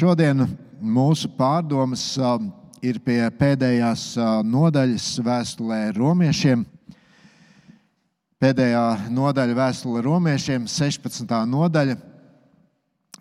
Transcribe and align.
Šodien 0.00 0.46
mūsu 0.80 1.28
pārdomas 1.36 2.02
ir 2.80 2.96
pie 3.04 3.18
pēdējās 3.36 4.14
nodaļas 4.48 5.08
vēstulē 5.26 5.80
romiešiem. 5.92 6.62
Pēdējā 8.40 8.86
nodaļa 9.12 9.58
vēstule 9.58 10.00
romiešiem, 10.06 10.64
16. 10.72 11.36
nodaļa. 11.52 11.98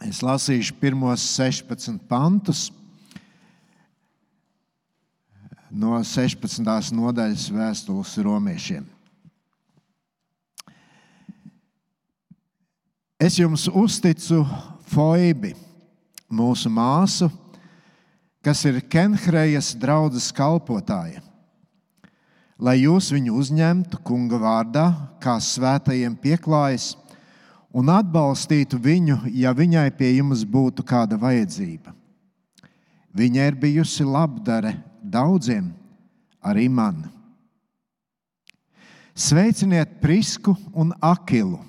Es 0.07 0.23
lasīšu 0.23 0.79
pirmos 0.79 1.27
16 1.35 1.99
pantus 2.07 2.69
no 5.67 5.99
16. 5.99 6.63
nodaļas 6.95 7.49
vēstules 7.59 8.17
romiešiem. 8.23 8.87
Es 13.19 13.35
jums 13.43 13.67
uzticu 13.67 14.45
Foibi, 14.87 15.57
mūsu 16.29 16.69
māsu, 16.71 17.29
kas 18.45 18.63
ir 18.69 18.79
Kenhrejas 18.87 19.73
draudzes 19.77 20.29
kalpotāja. 20.35 21.23
Lai 22.59 22.81
jūs 22.81 23.11
viņu 23.15 23.37
uzņemtu 23.39 24.01
kunga 24.03 24.39
vārdā, 24.39 24.85
kā 25.23 25.37
svētajiem 25.39 26.15
pieklājas, 26.19 26.93
un 27.71 27.91
atbalstītu 27.93 28.79
viņu, 28.81 29.21
ja 29.31 29.53
viņai 29.55 29.87
pie 29.95 30.15
jums 30.17 30.43
būtu 30.43 30.83
kāda 30.83 31.19
vajadzība. 31.19 31.93
Viņa 33.15 33.47
ir 33.47 33.55
bijusi 33.57 34.05
labdare 34.05 34.75
daudziem, 35.01 35.71
arī 36.43 36.67
man. 36.69 37.07
Sveiciniet 39.15 39.97
Prisku 39.99 40.53
un 40.71 40.93
Akilu, 41.03 41.59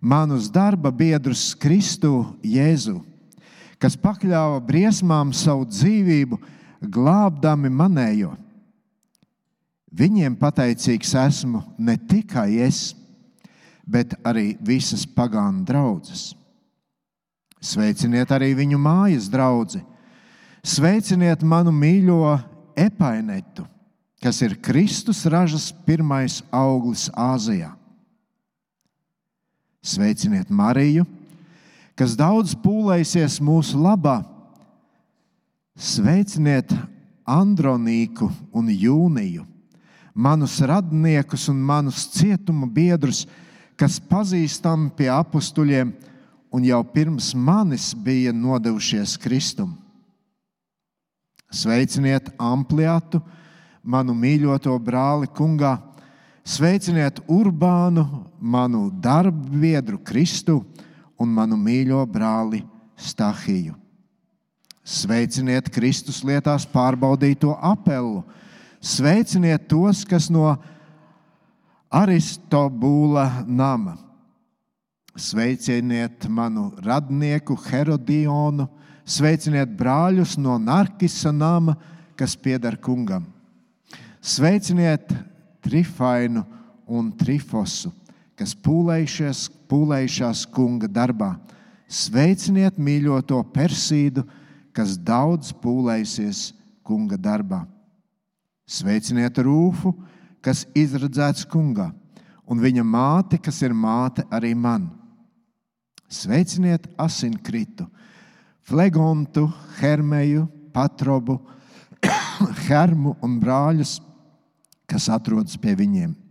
manus 0.00 0.48
darba 0.52 0.92
biedrus 0.92 1.52
Kristu 1.56 2.36
Jēzu, 2.44 3.00
kas 3.78 3.96
pakļāva 4.00 4.60
briesmām 4.64 5.32
savu 5.36 5.66
dzīvību, 5.70 6.38
glābdami 6.84 7.70
manējo. 7.72 8.34
Viņiem 9.94 10.34
pateicīgs 10.36 11.14
esmu 11.22 11.62
ne 11.78 11.94
tikai 11.96 12.58
es, 12.66 12.92
bet 13.86 14.16
arī 14.26 14.54
visas 14.60 15.04
pagānu 15.06 15.62
draudzes. 15.66 16.32
Sveiciniet 17.64 18.32
arī 18.34 18.50
viņu 18.58 18.78
mājas 18.80 19.28
draugu 19.32 19.80
Sveiciniet 20.64 21.42
manu 21.44 21.68
mīļo 21.76 22.38
epainetu, 22.80 23.66
kas 24.24 24.40
ir 24.40 24.56
Kristus 24.64 25.20
ražas 25.28 25.68
pirmais 25.84 26.38
auglis 26.48 27.10
Āzijā. 27.12 27.74
Sveiciniet 29.84 30.48
Mariju, 30.48 31.04
kas 31.98 32.16
daudz 32.18 32.54
pūlēsies 32.58 33.38
mūsu 33.42 33.78
labā. 33.80 34.20
Sveiciniet 35.74 36.70
Andronīku 37.26 38.28
un 38.54 38.68
Jūniju, 38.70 39.46
manus 40.14 40.60
radniekus 40.62 41.48
un 41.50 41.62
manus 41.62 42.04
cietuma 42.14 42.68
biedrus, 42.70 43.24
kas 43.74 43.98
pazīstami 43.98 44.92
pie 44.94 45.08
apstuļiem 45.10 45.94
un 46.54 46.66
jau 46.66 46.82
pirms 46.86 47.32
manis 47.34 47.90
bija 47.94 48.34
nodevušies 48.34 49.16
Kristum. 49.18 49.72
Sveiciniet 51.54 52.30
ampliātu, 52.38 53.20
manu 53.82 54.14
mīļoto 54.18 54.74
brāli 54.82 55.26
kungā, 55.34 55.76
sveiciniet 56.46 57.20
Urbānu, 57.30 58.04
manu 58.38 58.88
darbu 58.90 59.58
biedru 59.62 59.98
Kristu 60.02 60.60
un 61.24 61.32
manu 61.32 61.58
mīļo 61.60 62.04
brāli 62.10 62.62
Stahiju. 63.00 63.74
Sveiciniet 64.84 65.70
Kristus 65.72 66.20
lietās 66.26 66.66
pārbaudīto 66.68 67.54
apelu, 67.56 68.20
sveiciniet 68.84 69.64
tos, 69.70 70.04
kas 70.04 70.28
no 70.28 70.52
Aristobūla 71.94 73.46
nama. 73.48 73.96
Sveiciniet 75.16 76.26
manu 76.28 76.72
radnieku 76.84 77.56
Herodionu, 77.64 78.68
Sveiciniet 79.04 79.72
brāļus 79.76 80.38
no 80.40 80.56
Narkisa 80.58 81.32
nama, 81.32 81.76
kas 82.16 82.36
pieder 82.40 82.76
kungam. 82.80 83.26
Sveiciniet 84.24 85.12
Trifainu 85.64 86.44
un 86.88 87.10
Trifosu, 87.12 87.92
kas 88.38 88.54
pūlējušies, 88.64 89.46
pūlējušās 89.70 90.44
kunga 90.54 90.88
darbā. 90.90 91.34
Sveiciniet 91.88 92.78
mīļoto 92.80 93.38
Persīdu, 93.54 94.24
kas 94.74 94.96
daudz 94.98 95.52
pūlējusies 95.62 96.48
kunga 96.84 97.18
darbā. 97.20 97.62
Sveiciniet 98.64 99.38
Rūfu, 99.44 99.92
kas 100.44 100.64
izredzēts 100.76 101.44
kungā, 101.48 101.90
un 102.48 102.60
viņa 102.60 102.84
māte, 102.84 103.38
kas 103.38 103.60
ir 103.62 103.76
māte 103.76 104.24
arī 104.32 104.54
man. 104.56 104.88
Sveiciniet 106.08 106.88
Asinkritu, 107.00 107.86
Flegontu, 108.64 109.46
Hermeju, 109.78 110.48
Patrobu, 110.72 111.38
Hermu 112.66 113.14
un 113.24 113.38
brāļus, 113.40 113.98
kas 114.88 115.08
atrodas 115.12 115.56
pie 115.60 115.76
viņiem. 115.78 116.23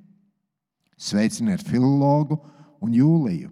Sveiciniet 0.98 1.64
Filologu 1.66 2.38
un 2.84 2.94
Jūliju, 2.94 3.50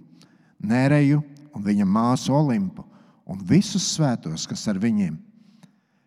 Nēreju 0.62 1.22
un 1.56 1.64
viņa 1.66 1.86
māsu 1.90 2.34
Olimpu 2.36 2.86
un 3.26 3.42
visus 3.48 3.86
svētos, 3.96 4.46
kas 4.48 4.68
ar 4.70 4.80
viņiem. 4.82 5.18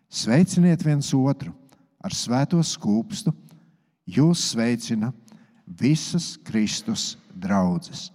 Sveiciniet 0.09 0.83
viens 0.85 1.09
otru 1.17 1.51
ar 1.99 2.13
svēto 2.15 2.61
skūpstu. 2.63 3.33
Jūs 4.05 4.51
sveicina 4.51 5.09
visas 5.65 6.35
Kristus 6.45 7.17
draudzes. 7.33 8.11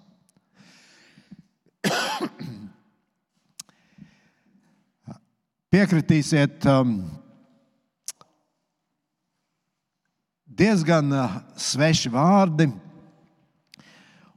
Piekritīsiet, 5.71 6.67
um, 6.67 6.97
diezgan 10.47 11.13
uh, 11.15 11.37
sveši 11.59 12.11
vārdi. 12.11 12.67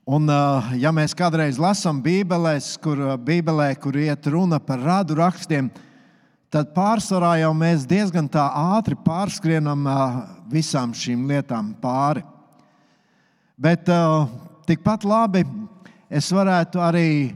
Un, 0.03 0.28
uh, 0.28 0.74
ja 0.75 0.90
mēs 0.91 1.14
kādreiz 1.16 1.56
lasām 1.56 2.02
Bībelēs, 2.03 2.74
kur, 2.84 3.00
uh, 3.00 3.14
Bībelē, 3.16 3.69
kur 3.80 3.96
iet 3.96 4.28
runa 4.28 4.58
par 4.59 4.81
radu 4.84 5.16
rakstiem, 5.16 5.69
tad 6.52 6.74
pārsvarā 6.75 7.38
jau 7.40 7.53
mēs 7.56 7.86
diezgan 7.88 8.28
ātri 8.28 8.97
pārskrienam 9.00 9.88
uh, 9.88 10.19
visām 10.52 10.92
šīm 10.92 11.24
lietām 11.31 11.72
pāri. 11.80 12.25
Bet 13.56 13.88
tikpat 14.68 15.06
labi 15.08 15.46
es 16.12 16.28
varētu 16.34 16.81
arī 16.84 17.31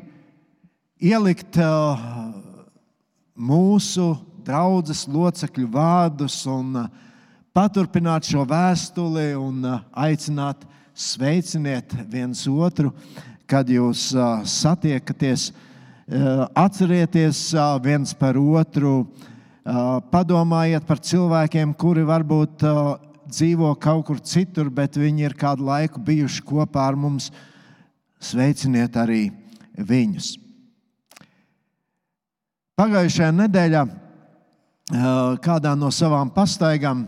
ielikt 1.00 1.60
mūsu 3.38 4.08
draudzes 4.44 5.06
locekļu 5.08 5.70
vārdus 5.72 6.42
un 6.52 6.74
paturpināt 7.56 8.28
šo 8.28 8.44
vēstuli 8.50 9.30
un 9.40 9.62
aicināt 9.94 10.66
sveiciniet 10.98 11.94
viens 12.10 12.42
otru, 12.50 12.92
kad 13.46 13.70
jūs 13.70 14.10
satiekaties. 14.50 15.52
Atcerieties 16.58 17.42
viens 17.84 18.14
par 18.18 18.40
otru, 18.40 19.06
padomājiet 20.12 20.88
par 20.88 21.02
cilvēkiem, 21.04 21.76
kuri 21.78 22.06
varbūt 22.08 22.66
dzīvo 23.28 23.74
kaut 23.84 24.06
kur 24.08 24.20
citur, 24.24 24.72
bet 24.72 24.98
viņi 24.98 25.28
ir 25.28 25.38
kādu 25.38 25.68
laiku 25.68 26.02
bijuši 26.02 26.44
kopā 26.48 26.88
ar 26.88 26.98
mums. 26.98 27.30
Sveiciniet 28.18 28.96
arī 28.98 29.28
viņus. 29.78 30.34
Pagājušajā 32.78 33.32
nedēļā 33.36 33.84
kādā 35.44 35.76
no 35.78 35.92
savām 35.94 36.32
pastaigām 36.34 37.04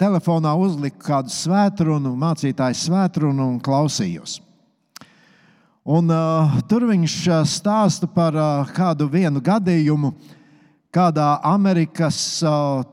telefonā 0.00 0.54
uzliku 0.56 1.02
kādu 1.04 1.32
svētkrunu, 1.32 2.14
mācītāju 2.16 2.78
svētkrunu 2.80 3.50
un 3.52 3.58
klausījos. 3.60 4.38
Un, 5.84 6.08
uh, 6.12 6.60
tur 6.68 6.86
viņš 6.88 7.16
stāsta 7.48 8.08
par 8.08 8.36
uh, 8.36 8.68
kādu 8.76 9.08
vienu 9.10 9.42
gadījumu, 9.44 10.12
kādā 10.92 11.34
Amerikas 11.46 12.40
uh, 12.44 12.84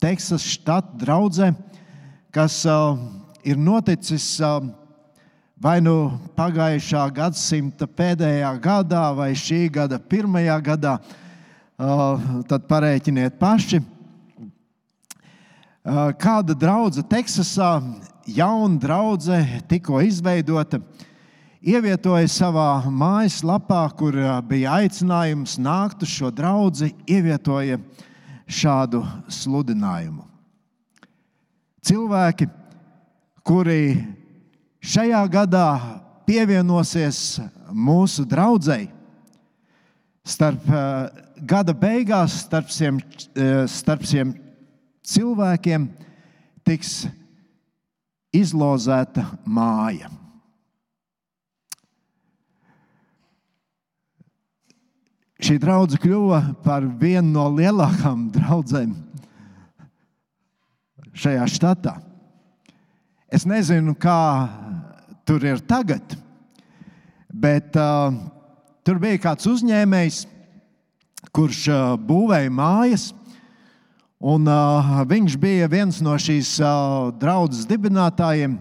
Teksas 0.00 0.46
štata 0.54 0.96
draudzē, 0.96 1.50
kas 2.32 2.62
uh, 2.64 2.96
ir 3.44 3.58
noticis 3.60 4.32
uh, 4.40 4.62
vai 5.60 5.76
nu 5.84 5.94
pagājušā 6.38 7.04
gadsimta 7.14 7.84
pēdējā 7.84 8.54
gadā, 8.64 9.04
vai 9.12 9.32
šī 9.36 9.66
gada 9.72 9.98
pirmajā 10.00 10.56
gadā, 10.64 10.94
tad 12.48 12.64
parēķiniet 12.68 13.36
paši. 13.40 13.80
Kāda 15.80 16.52
draudzene 16.52 17.08
Teksasā, 17.08 17.80
jauna 18.28 18.76
draudzene, 18.76 19.62
tikko 19.64 20.02
izveidota, 20.04 20.76
ievietoja 21.64 22.28
savā 22.28 22.82
mājaslapā, 22.92 23.80
kur 23.96 24.18
bija 24.44 24.74
aicinājums 24.82 25.56
nākt 25.56 26.04
uz 26.04 26.12
šo 26.12 26.28
draugu, 26.28 26.90
ievietoja 27.08 27.78
šādu 28.44 29.00
sludinājumu. 29.32 30.26
Cilvēki, 31.80 32.50
kuri 33.40 34.04
šajā 34.84 35.22
gadā 35.32 35.68
pievienosies 36.28 37.40
mūsu 37.72 38.26
draugai, 38.28 38.90
starp 40.28 40.68
gada 41.40 41.72
beigās, 41.72 42.42
starp 42.44 42.68
šiem, 42.68 43.00
starp 43.64 44.04
šiem 44.04 44.36
cilvēkiem, 45.06 45.88
tiks 46.66 47.04
izlozēta 48.36 49.26
māja. 49.44 50.10
Šī 55.40 55.56
draudzene 55.56 56.02
kļuva 56.02 56.40
par 56.64 56.84
vienu 57.00 57.32
no 57.32 57.46
lielākajām 57.56 58.26
draudzēm 58.34 58.92
šajā 61.16 61.46
štatā. 61.48 61.94
Es 63.30 63.46
nezinu, 63.48 63.94
kā 63.96 64.50
tur 65.24 65.44
ir 65.46 65.62
tagad, 65.64 66.16
bet 67.30 67.76
uh, 67.78 68.12
tur 68.84 69.00
bija 69.00 69.20
kāds 69.22 69.46
uzņēmējs, 69.48 70.24
kurš 71.32 71.62
uh, 71.70 71.80
būvēja 71.96 72.52
mājas. 72.52 73.10
Un, 74.20 74.44
uh, 74.44 75.00
viņš 75.08 75.36
bija 75.40 75.68
viens 75.72 76.02
no 76.04 76.12
šīs 76.20 76.58
uh, 76.60 77.08
draudzes 77.16 77.64
dibinātājiem. 77.68 78.58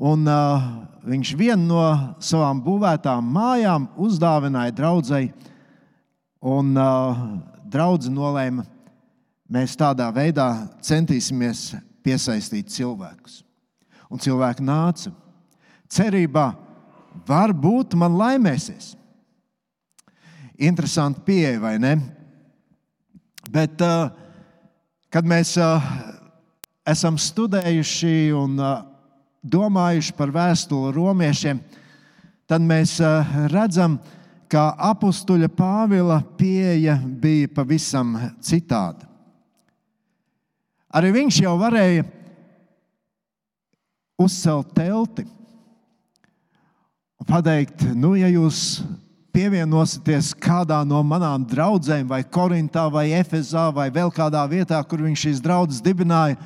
Un, 0.00 0.24
uh, 0.24 0.64
viņš 1.04 1.34
vienu 1.36 1.68
no 1.68 1.84
savām 2.24 2.62
būvētām 2.64 3.26
mājām 3.36 3.90
uzdāvināja 4.00 4.72
draudzēji 4.78 5.32
Un 6.40 6.72
uh, 6.72 7.18
draudzene 7.68 8.16
nolēma, 8.16 8.62
mēs 9.52 9.74
tādā 9.76 10.06
veidā 10.14 10.46
centīsimies 10.80 11.74
piesaistīt 12.00 12.70
cilvēkus. 12.72 13.42
Un 14.08 14.22
cilvēki 14.24 14.64
nāca 14.64 15.12
cerībā, 15.92 16.46
varbūt 17.28 17.92
man 18.00 18.16
laimēsies. 18.16 18.94
Interesanti 20.56 21.20
pieeja, 21.28 21.60
vai 21.60 21.74
ne? 21.82 21.92
Bet, 23.52 23.84
uh, 23.84 24.08
kad 25.10 25.26
mēs 25.26 25.56
uh, 25.58 25.82
esam 26.86 27.18
studējuši 27.18 28.30
un 28.38 28.54
uh, 28.62 28.82
domājuši 29.42 30.14
par 30.14 30.30
vēstuli 30.34 30.92
romiešiem, 30.94 31.60
tad 32.50 32.62
mēs 32.62 32.96
uh, 33.02 33.26
redzam, 33.50 33.98
ka 34.50 34.70
apstuļa 34.90 35.50
Pāvila 35.54 36.20
pieeja 36.38 36.96
bija 36.98 37.50
pavisam 37.54 38.16
citāda. 38.42 39.06
Arī 40.90 41.12
viņš 41.14 41.42
jau 41.44 41.52
varēja 41.58 42.06
uzcelt 44.18 44.72
telti 44.74 45.22
un 47.20 47.28
pateikt, 47.28 47.84
nu, 47.94 48.16
ja 48.18 48.30
jūs 48.30 48.80
pievienosieties 49.34 50.32
kādā 50.38 50.80
no 50.86 51.00
manām 51.06 51.44
draudzēm, 51.48 52.08
vai 52.10 52.22
Korintā, 52.24 52.86
vai 52.92 53.10
Efezā, 53.16 53.68
vai 53.74 53.88
vēl 53.94 54.12
kādā 54.14 54.42
vietā, 54.50 54.80
kur 54.84 55.02
viņš 55.06 55.26
šīs 55.26 55.42
draudzes 55.44 55.84
dibināja, 55.84 56.38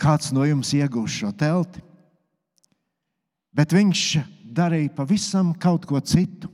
kāds 0.00 0.32
no 0.34 0.46
jums 0.46 0.72
iegūs 0.74 1.20
šo 1.22 1.30
telti. 1.38 1.82
Bet 3.52 3.74
viņš 3.74 4.02
darīja 4.52 4.92
pavisam 4.96 5.52
kaut 5.54 5.86
ko 5.88 6.00
citu. 6.00 6.50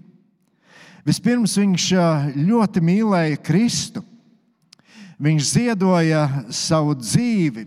Vispirms 1.07 1.57
viņš 1.57 1.89
ļoti 2.37 2.83
mīlēja 2.85 3.41
Kristu. 3.41 4.03
Viņš 5.19 5.47
ziedoja 5.51 6.27
savu 6.55 6.95
dzīvi, 6.99 7.65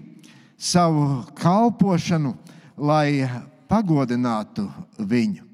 savu 0.56 1.24
kalpošanu, 1.36 2.36
lai 2.80 3.28
pagodinātu 3.68 4.70
viņu. 5.00 5.51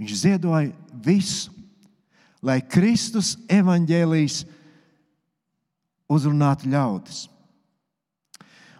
Viņš 0.00 0.14
ziedoja 0.16 0.70
visu, 1.04 1.52
lai 2.40 2.62
Kristus 2.64 3.34
evaņģēlīs 3.52 4.38
uzrunātu 6.08 6.70
ļaudis. 6.72 7.26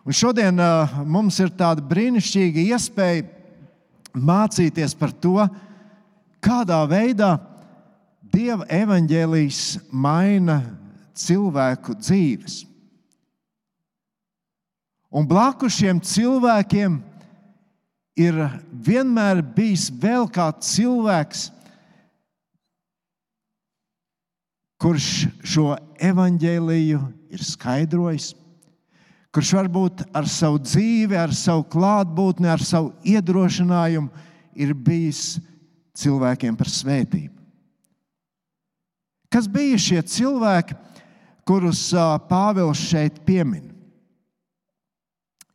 Un 0.00 0.16
šodien 0.16 0.56
uh, 0.56 0.94
mums 1.04 1.36
ir 1.44 1.52
tāda 1.52 1.84
brīnišķīga 1.84 2.64
iespēja 2.72 3.26
mācīties 4.16 4.96
par 4.96 5.12
to, 5.12 5.44
kādā 6.40 6.80
veidā 6.88 7.36
Dieva 8.30 8.62
evaņģēlijs 8.70 9.90
maina 9.90 10.60
cilvēku 11.18 11.96
dzīves. 11.98 12.60
Un 15.10 15.26
blakus 15.26 15.74
šiem 15.80 15.98
cilvēkiem 15.98 17.00
ir 18.18 18.36
vienmēr 18.70 19.42
bijis 19.54 19.88
vēl 19.90 20.28
kāds 20.32 20.74
cilvēks, 20.74 21.48
kurš 24.80 25.08
šo 25.44 25.74
evaņģēliju 26.00 27.00
ir 27.30 27.44
skaidrojis, 27.44 28.32
kurš 29.30 29.52
varbūt 29.58 30.04
ar 30.16 30.28
savu 30.28 30.58
dzīvi, 30.64 31.18
ar 31.20 31.34
savu 31.36 31.66
klātbūtni, 31.70 32.48
ar 32.50 32.62
savu 32.64 32.94
iedrošinājumu 33.04 34.08
ir 34.56 34.72
bijis 34.74 35.36
cilvēkiem 36.00 36.56
par 36.58 36.70
svētību. 36.72 37.36
Kas 39.30 39.46
bija 39.46 39.78
šie 39.78 40.00
cilvēki, 40.02 40.74
kurus 41.46 41.90
Pāvils 42.26 42.80
šeit 42.82 43.20
piemin? 43.26 43.69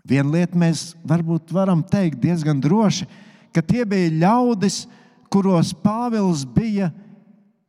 Viena 0.05 0.37
lieta 0.37 0.57
mēs 0.57 0.91
varbūt 1.05 1.49
varam 1.55 1.81
teikt 1.81 2.21
diezgan 2.21 2.59
droši, 2.61 3.07
ka 3.49 3.63
tie 3.65 3.85
bija 3.89 4.11
ļaudis, 4.13 4.83
kuros 5.33 5.73
Pāvils 5.73 6.45
bija 6.45 6.91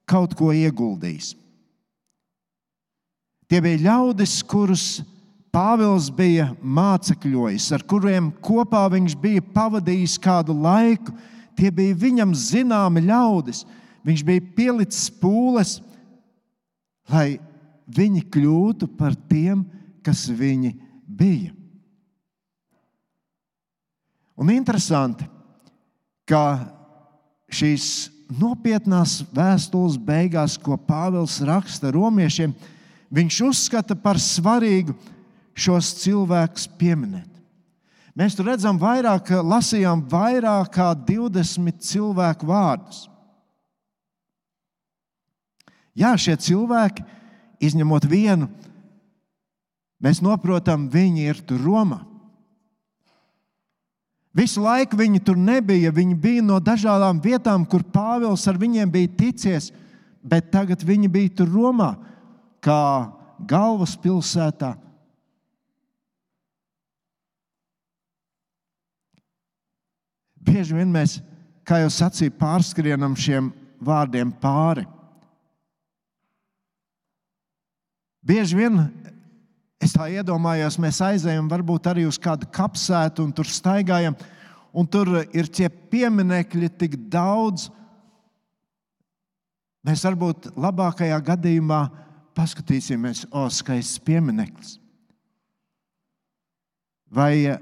kaut 0.06 0.36
ko 0.36 0.52
ieguldījis. 0.52 1.32
Tie 3.46 3.62
bija 3.62 3.80
ļaudis, 3.88 4.40
kurus 4.44 4.86
Pāvils 5.54 6.10
bija 6.12 6.50
mācekļojis, 6.60 7.70
ar 7.72 7.86
kuriem 7.88 8.28
kopā 8.44 8.82
viņš 8.92 9.16
bija 9.22 9.44
pavadījis 9.54 10.18
kādu 10.20 10.52
laiku. 10.52 11.14
Tie 11.56 11.70
bija 11.72 11.96
viņam 11.96 12.34
zināmi 12.36 13.06
ļaudis. 13.06 13.62
Viņš 14.04 14.24
bija 14.26 14.44
pielicis 14.58 15.06
pūles, 15.22 15.78
lai 17.08 17.38
viņi 17.88 18.26
kļūtu 18.28 18.90
par 18.98 19.16
tiem, 19.30 19.64
kas 20.04 20.26
viņi 20.28 20.74
bija. 21.08 21.55
Un 24.36 24.52
interesanti, 24.52 25.24
ka 26.28 26.68
šīs 27.48 28.10
nopietnās 28.36 29.22
vēstules 29.34 29.96
beigās, 30.02 30.58
ko 30.60 30.76
Pāvils 30.76 31.38
raksta 31.46 31.92
romiešiem, 31.94 32.52
viņš 33.14 33.40
uzskata 33.46 33.96
par 33.96 34.20
svarīgu 34.20 34.96
šos 35.56 35.94
cilvēkus 36.02 36.66
pieminēt. 36.76 37.30
Mēs 38.16 38.36
tur 38.36 38.48
redzam, 38.48 38.78
vairāk, 38.80 39.28
lasījām 39.44 40.02
vairāk 40.08 40.72
kā 40.72 40.92
20 40.96 41.82
cilvēku 41.84 42.48
vārdus. 42.48 43.04
Jā, 45.96 46.12
šie 46.20 46.36
cilvēki, 46.40 47.04
izņemot 47.64 48.04
vienu, 48.08 48.48
mēs 50.00 50.20
saprotam, 50.20 50.88
viņi 50.92 51.28
ir 51.28 51.40
tur 51.44 51.60
Romā. 51.64 52.02
Visu 54.36 54.60
laiku 54.60 54.98
viņi 55.00 55.22
tur 55.24 55.38
nebija. 55.40 55.92
Viņi 55.94 56.16
bija 56.20 56.44
no 56.44 56.58
dažādām 56.60 57.22
vietām, 57.24 57.64
kur 57.64 57.84
Pāvils 57.84 58.44
ar 58.50 58.58
viņiem 58.60 58.90
bija 58.92 59.12
ticies, 59.22 59.70
bet 60.20 60.50
tagad 60.52 60.82
viņi 60.84 61.08
bija 61.12 61.32
tur 61.38 61.48
Romā, 61.54 61.94
kā 62.60 63.12
galvaspilsētā. 63.48 64.74
Bieži 70.46 70.76
vien 70.76 70.92
mēs, 70.92 71.18
kā 71.66 71.80
jau 71.82 71.88
sacīju, 71.90 72.36
pārskrienam 72.38 73.16
šiem 73.18 73.48
vārdiem 73.82 74.30
pāri. 74.40 74.84
Bieži 78.26 78.58
vien 78.58 78.78
es 79.86 79.94
tā 79.94 80.08
iedomājos, 80.10 80.78
mēs 80.82 80.98
aizējām 81.04 81.48
varbūt 81.50 81.86
arī 81.90 82.06
uz 82.08 82.18
kādu 82.22 82.48
kapsētu 82.54 83.22
un 83.24 83.32
tur 83.34 83.48
staigājam. 83.50 84.16
Un 84.76 84.88
tur 84.90 85.08
ir 85.32 85.48
tie 85.48 85.68
pieminekļi 85.70 86.70
tik 86.80 86.96
daudz. 87.12 87.68
Mēs 89.86 90.02
varbūt 90.04 90.50
labākajā 90.58 91.16
gadījumā 91.30 91.80
paskatīsimies, 92.36 93.24
o, 93.30 93.46
skaists 93.48 94.02
piemineklis. 94.04 94.76
Vai 97.06 97.56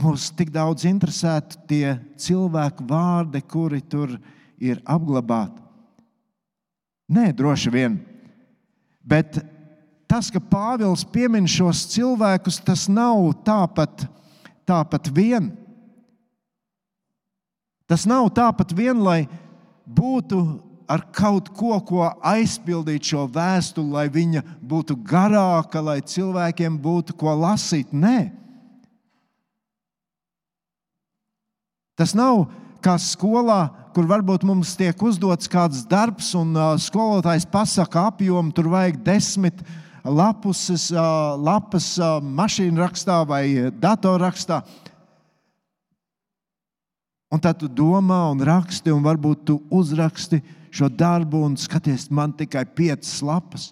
mūs 0.00 0.30
tik 0.34 0.50
daudz 0.50 0.88
interesētu 0.88 1.60
tie 1.68 1.98
cilvēku 2.18 2.88
vārdi, 2.88 3.44
kuri 3.44 3.82
tur 3.84 4.16
ir 4.58 4.80
apglabāti. 4.88 5.60
Nē, 7.12 7.28
droši 7.36 7.70
vien. 7.74 8.00
Bet 9.04 9.36
tas, 10.12 10.28
ka 10.28 10.40
Pāvils 10.44 11.06
piemin 11.08 11.46
šos 11.48 11.86
cilvēkus, 11.94 12.60
tas 12.60 12.84
nav 12.92 13.30
tāpat, 13.46 14.04
tāpat 14.68 15.08
vien. 15.08 15.48
Tas 17.88 18.04
nav 18.08 18.28
tāpat 18.36 18.74
vien, 18.76 19.00
lai 19.00 19.24
būtu 19.88 20.42
ar 20.92 21.06
kaut 21.16 21.48
ko, 21.56 21.78
ko 21.80 22.04
aizpildīt 22.28 23.08
šo 23.08 23.24
vēstuli, 23.32 23.88
lai 23.94 24.06
viņa 24.12 24.42
būtu 24.60 24.98
garāka, 25.00 25.80
lai 25.80 26.02
cilvēkiem 26.04 26.76
būtu 26.82 27.16
ko 27.16 27.32
lasīt. 27.40 27.94
Nē, 27.96 28.28
tas 31.96 32.12
nav 32.18 32.50
kā 32.84 32.98
skolā, 33.00 33.70
kur 33.96 34.04
varbūt 34.10 34.44
mums 34.44 34.74
tiek 34.76 35.00
uzdots 35.04 35.48
kāds 35.48 35.86
darbs, 35.88 36.34
un 36.36 36.52
uh, 36.56 36.74
skolotājs 36.80 37.48
pasaka 37.48 38.10
apjomu, 38.10 38.52
tur 38.52 38.68
vajag 38.72 39.00
desmit 39.06 39.64
lapuses, 40.04 40.90
lapas 40.92 41.92
uh, 42.00 42.18
mašīnu 42.22 42.82
rakstā 42.82 43.20
vai 43.28 43.44
datorrakstā. 43.70 44.62
Un 47.32 47.40
tad 47.40 47.62
tu 47.62 47.68
domā 47.68 48.26
un 48.32 48.42
raksti, 48.44 48.92
un 48.92 49.04
varbūt 49.04 49.46
tu 49.48 49.56
uzraksti 49.72 50.42
šo 50.72 50.88
darbu 50.88 51.44
un 51.46 51.54
skaties, 51.56 52.10
man 52.12 52.34
tikai 52.36 52.66
piecas 52.68 53.20
lapas. 53.24 53.70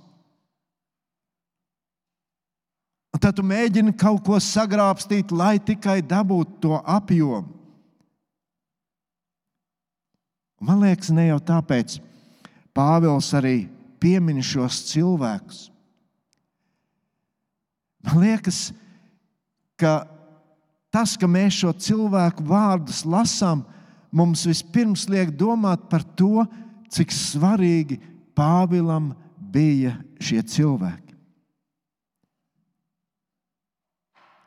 Un 3.11 3.21
tad 3.21 3.37
tu 3.37 3.45
mēģini 3.45 3.93
kaut 3.99 4.23
ko 4.25 4.39
sagrābstīt, 4.41 5.33
lai 5.35 5.59
tikai 5.59 5.99
dabūtu 6.01 6.61
to 6.63 6.79
apjomu. 6.79 7.59
Man 10.61 10.83
liekas, 10.85 11.09
ne 11.13 11.31
jau 11.31 11.41
tāpēc 11.41 11.99
Pāvils 12.77 13.31
arī 13.35 13.65
piemin 14.01 14.43
šos 14.45 14.85
cilvēkus. 14.93 15.71
Man 18.07 18.23
liekas, 18.23 18.71
ka 19.81 20.05
tas, 20.93 21.17
ka 21.21 21.29
mēs 21.29 21.61
šo 21.61 21.73
cilvēku 21.77 22.45
vārdus 22.49 23.05
lasām, 23.05 23.63
mums 24.11 24.47
vispirms 24.49 25.07
liek 25.11 25.33
domāt 25.37 25.87
par 25.91 26.05
to, 26.17 26.47
cik 26.91 27.13
svarīgi 27.15 28.01
Pāvilam 28.35 29.13
bija 29.53 29.99
šie 30.23 30.41
cilvēki. 30.47 31.15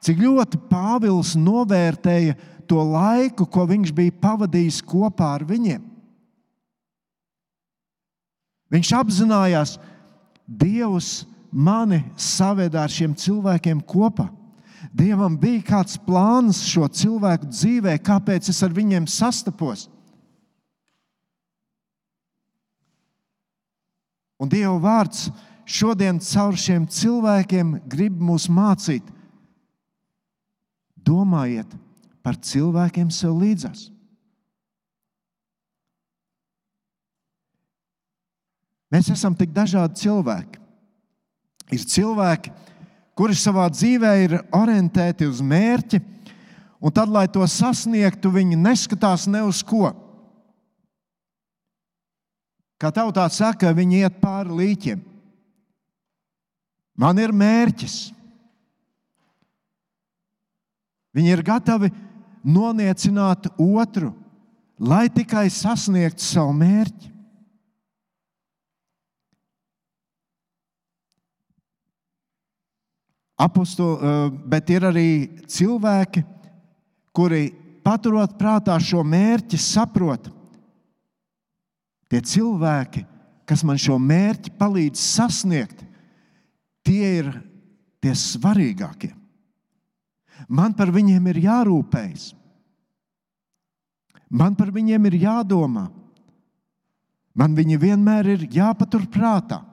Cik 0.04 0.20
ļoti 0.20 0.60
Pāvils 0.68 1.36
novērtēja 1.40 2.36
to 2.68 2.82
laiku, 2.84 3.46
ko 3.48 3.68
viņš 3.70 3.94
bija 3.96 4.16
pavadījis 4.24 4.82
kopā 4.88 5.30
ar 5.38 5.46
viņiem. 5.48 5.84
Viņš 8.74 8.92
apzinājās, 8.98 9.78
Dievs 10.44 11.22
mani 11.54 12.02
saveda 12.18 12.84
ar 12.84 12.92
šiem 12.92 13.14
cilvēkiem 13.16 13.82
kopā. 13.86 14.28
Dievam 14.94 15.38
bija 15.40 15.64
kāds 15.70 15.96
plāns 16.02 16.60
šo 16.68 16.90
cilvēku 16.92 17.48
dzīvē, 17.50 17.96
kāpēc 18.04 18.50
es 18.52 18.60
ar 18.66 18.74
viņiem 18.76 19.08
sastapos. 19.08 19.88
Un 24.42 24.52
Dieva 24.52 24.76
vārds 24.82 25.30
šodien 25.64 26.20
caur 26.20 26.58
šiem 26.60 26.86
cilvēkiem 26.92 27.78
grib 27.88 28.18
mūs 28.20 28.50
mācīt. 28.52 29.06
Domājiet 31.00 31.70
par 32.24 32.36
cilvēkiem 32.40 33.12
sev 33.12 33.38
līdzās. 33.40 33.88
Mēs 38.94 39.10
esam 39.10 39.34
tik 39.34 39.56
dažādi 39.56 40.04
cilvēki. 40.04 40.63
Ir 41.72 41.86
cilvēki, 41.88 42.52
kuri 43.16 43.38
savā 43.38 43.70
dzīvē 43.72 44.14
ir 44.26 44.36
orientēti 44.56 45.28
uz 45.30 45.40
mērķi, 45.46 46.02
un 46.84 46.92
tad, 46.92 47.12
lai 47.14 47.28
to 47.32 47.46
sasniegtu, 47.48 48.34
viņi 48.34 48.60
neskatās 48.60 49.28
ne 49.32 49.46
uz 49.48 49.62
ko. 49.64 49.94
Kā 52.82 52.92
tautā 52.92 53.30
saka, 53.32 53.72
viņi 53.72 54.02
iet 54.04 54.20
pāri 54.20 54.58
līķiem. 54.60 55.04
Man 57.00 57.22
ir 57.22 57.32
mērķis. 57.32 58.12
Viņi 61.14 61.32
ir 61.32 61.46
gatavi 61.46 61.90
noniecināt 62.44 63.48
otru, 63.62 64.12
lai 64.82 65.08
tikai 65.14 65.46
sasniegtu 65.54 66.26
savu 66.26 66.54
mērķi. 66.58 67.13
Apostoli, 73.44 73.98
eh, 74.00 74.30
bet 74.48 74.70
ir 74.72 74.88
arī 74.88 75.10
cilvēki, 75.50 76.24
kuri 77.12 77.50
paturot 77.84 78.38
prātā 78.40 78.78
šo 78.80 79.04
mērķi, 79.04 79.60
saprot, 79.60 80.32
Tie 82.14 82.20
cilvēki, 82.22 83.02
kas 83.50 83.64
man 83.66 83.80
šo 83.82 83.96
mērķi 83.98 84.52
palīdz 84.60 85.02
sasniegt, 85.02 85.80
tie 86.86 87.08
ir 87.24 87.30
tie 88.04 88.14
svarīgākie. 88.14 89.10
Man 90.46 90.76
par 90.78 90.92
viņiem 90.94 91.32
ir 91.32 91.40
jārūpējas. 91.48 92.28
Man 94.30 94.54
par 94.60 94.70
viņiem 94.76 95.10
ir 95.10 95.18
jādomā. 95.24 95.88
Man 97.34 97.58
viņi 97.58 97.80
vienmēr 97.82 98.30
ir 98.36 98.46
jāpatur 98.60 99.08
prātā. 99.10 99.64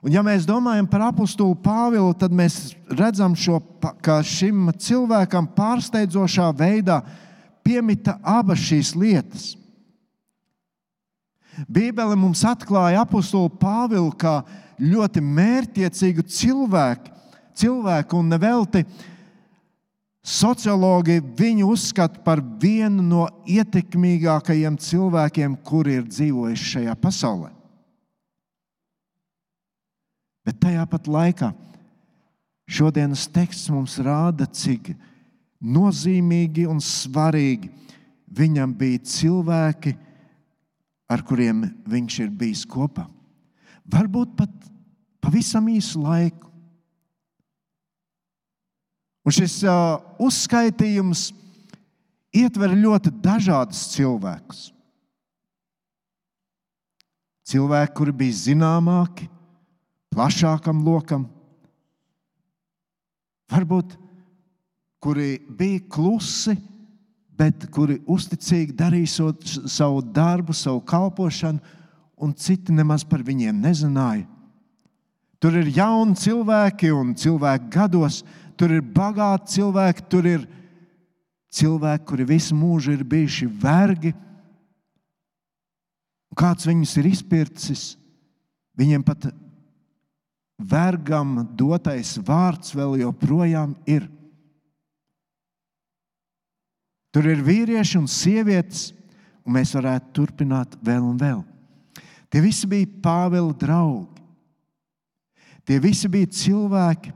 Un, 0.00 0.12
ja 0.14 0.22
mēs 0.24 0.46
domājam 0.48 0.86
par 0.88 1.02
apakstulu 1.10 1.58
Pāvilu, 1.60 2.14
tad 2.16 2.32
mēs 2.32 2.72
redzam, 2.88 3.34
šo, 3.36 3.58
ka 4.00 4.22
šim 4.24 4.70
cilvēkam 4.80 5.50
pārsteidzošā 5.52 6.46
veidā 6.56 7.02
piemita 7.64 8.16
abas 8.24 8.62
šīs 8.64 8.94
lietas. 8.96 9.50
Bībele 11.68 12.16
mums 12.16 12.40
atklāja 12.48 13.04
apakstulu 13.04 13.52
Pāvilu 13.60 14.14
kā 14.16 14.40
ļoti 14.80 15.20
mērķiecīgu 15.20 16.24
cilvēku, 16.24 17.12
cilvēku 17.60 18.22
un 18.22 18.32
nevelti. 18.32 18.86
Sociologi 20.24 21.18
viņu 21.20 21.68
uzskata 21.74 22.20
par 22.24 22.40
vienu 22.40 23.04
no 23.04 23.28
ietekmīgākajiem 23.48 24.80
cilvēkiem, 24.80 25.60
kuri 25.64 26.00
ir 26.00 26.08
dzīvojuši 26.08 26.70
šajā 26.76 26.96
pasaulē. 27.00 27.59
Bet 30.50 30.58
tajā 30.64 30.82
pat 30.90 31.06
laikā 31.06 31.52
šodienas 32.66 33.28
teksts 33.30 33.70
mums 33.70 34.00
rāda, 34.02 34.48
cik 34.50 34.88
nozīmīgi 35.62 36.64
un 36.66 36.82
svarīgi 36.82 37.70
viņam 38.34 38.72
bija 38.74 39.04
cilvēki, 39.12 39.94
ar 41.06 41.22
kuriem 41.22 41.62
viņš 41.86 42.18
ir 42.24 42.34
bijis 42.42 42.64
kopā. 42.66 43.06
Varbūt 43.94 44.34
pat 44.42 44.50
pavisam 45.22 45.70
īsu 45.70 46.02
laiku. 46.02 46.50
Un 49.22 49.38
šis 49.38 49.60
uh, 49.70 50.02
uzskaitījums 50.18 51.28
ietver 52.34 52.74
ļoti 52.74 53.14
dažādus 53.22 53.86
cilvēkus. 53.94 54.70
Cilvēki, 57.46 58.00
kuri 58.00 58.22
bija 58.24 58.42
zināmāki, 58.48 59.30
plašākam 60.10 60.82
lokam, 60.84 61.28
varbūt 63.50 63.96
kuri 65.00 65.38
bija 65.48 65.80
klusi, 65.90 66.56
bet 67.40 67.64
kuri 67.72 68.00
uzticīgi 68.10 68.74
darīja 68.76 69.30
savu 69.70 70.02
darbu, 70.04 70.52
savu 70.52 70.82
kalpošanu, 70.84 71.62
un 72.20 72.34
citi 72.36 72.74
nemaz 72.76 73.06
par 73.08 73.24
viņiem 73.24 73.62
nezināja. 73.64 74.26
Tur 75.40 75.56
ir 75.56 75.70
jauni 75.72 76.18
cilvēki 76.20 76.90
un 76.92 77.14
cilvēki 77.16 77.70
gados, 77.72 78.20
tur 78.60 78.74
ir 78.76 78.82
bagāti 78.84 79.54
cilvēki, 79.56 80.04
tur 80.12 80.26
ir 80.28 80.42
cilvēki, 81.56 82.04
kuri 82.10 82.26
visu 82.28 82.56
mūžu 82.58 82.92
ir 82.92 83.06
bijuši 83.08 83.48
vergi. 83.62 84.12
Kāds 86.36 86.68
viņus 86.68 86.92
ir 87.00 87.08
izpircis, 87.08 87.84
viņiem 88.76 89.06
pat 89.06 89.30
vergam 90.60 91.40
dotais 91.56 92.16
vārds 92.26 92.74
vēl 92.76 93.00
joprojām 93.04 93.74
ir. 93.88 94.06
Tur 97.10 97.26
ir 97.26 97.42
vīrieši 97.42 97.98
un 97.98 98.06
sievietes, 98.10 98.90
un 99.42 99.56
mēs 99.56 99.72
varētu 99.74 100.12
turpināt 100.14 100.76
vēl 100.84 101.02
un 101.02 101.16
vēl. 101.18 101.40
Tie 102.30 102.42
visi 102.42 102.68
bija 102.70 102.86
Pāvila 103.02 103.54
draugi. 103.58 104.20
Tie 105.66 105.78
visi 105.82 106.08
bija 106.10 106.30
cilvēki, 106.30 107.12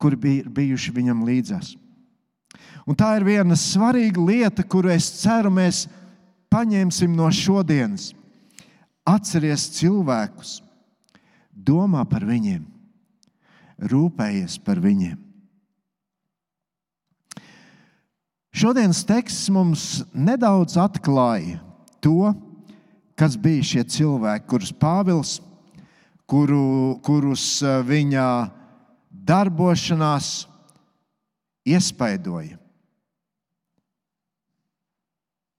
kuri 0.00 0.16
bija 0.16 0.52
bijuši 0.56 0.92
viņam 0.96 1.22
līdzās. 1.28 1.74
Un 2.88 2.96
tā 2.96 3.12
ir 3.18 3.26
viena 3.28 3.56
svarīga 3.56 4.22
lieta, 4.24 4.64
kuru 4.64 4.90
es 4.92 5.06
ceru, 5.20 5.52
mēs 5.52 5.84
paņemsim 6.52 7.12
no 7.16 7.28
šodienas. 7.32 8.10
Atceries 9.06 9.68
cilvēkus, 9.76 10.58
domā 11.66 12.04
par 12.08 12.24
viņiem, 12.28 12.62
rūpējies 13.90 14.58
par 14.64 14.80
viņiem. 14.82 15.18
Šodienas 18.50 19.04
teksts 19.06 19.46
mums 19.54 19.84
nedaudz 20.12 20.74
atklāja 20.80 21.60
to, 22.02 22.32
kas 23.14 23.36
bija 23.38 23.62
šie 23.64 23.84
cilvēki, 23.86 24.48
kurus 24.50 24.72
Pāvils, 24.74 25.36
kuru, 26.28 26.98
kurus 27.04 27.60
eh, 27.62 27.78
viņa 27.86 28.26
darbošanās 29.10 30.48
iespaidoja. 31.68 32.56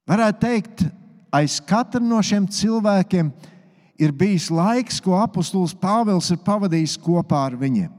Varētu 0.08 0.42
teikt, 0.42 0.84
aiz 1.32 1.60
katra 1.64 2.02
no 2.02 2.18
šiem 2.26 2.48
cilvēkiem 2.50 3.30
ir 3.30 3.51
bijis 4.16 4.48
laiks, 4.50 5.00
ko 5.02 5.16
apustulis 5.20 5.74
Pāvils 5.76 6.30
ir 6.32 6.40
pavadījis 6.44 6.96
kopā 7.02 7.46
ar 7.50 7.56
viņiem. 7.60 7.90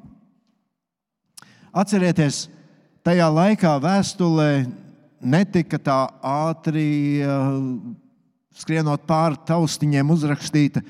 Atcerieties, 1.74 2.48
tajā 3.06 3.28
laikā 3.34 3.76
vēstulē 3.82 4.50
netika 5.24 5.80
tā 5.82 6.00
ātri 6.22 7.24
uh, 7.24 7.58
skrienot 8.54 9.08
pāri 9.10 9.40
taustiņiem 9.48 10.14
uzrakstīta. 10.14 10.84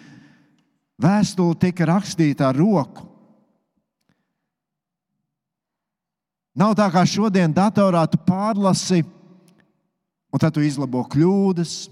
Vēstule 1.03 1.57
tika 1.59 1.87
rakstīta 1.89 2.49
ar 2.49 2.59
roku. 2.59 3.07
Nav 6.53 6.75
tā 6.77 6.85
kā 6.93 7.01
šodien 7.09 7.53
datorā 7.53 8.03
tu 8.05 8.19
pārlasi, 8.21 9.01
un 10.29 10.41
tad 10.41 10.53
tu 10.53 10.61
izlabo 10.61 11.01
kļūdas. 11.09 11.87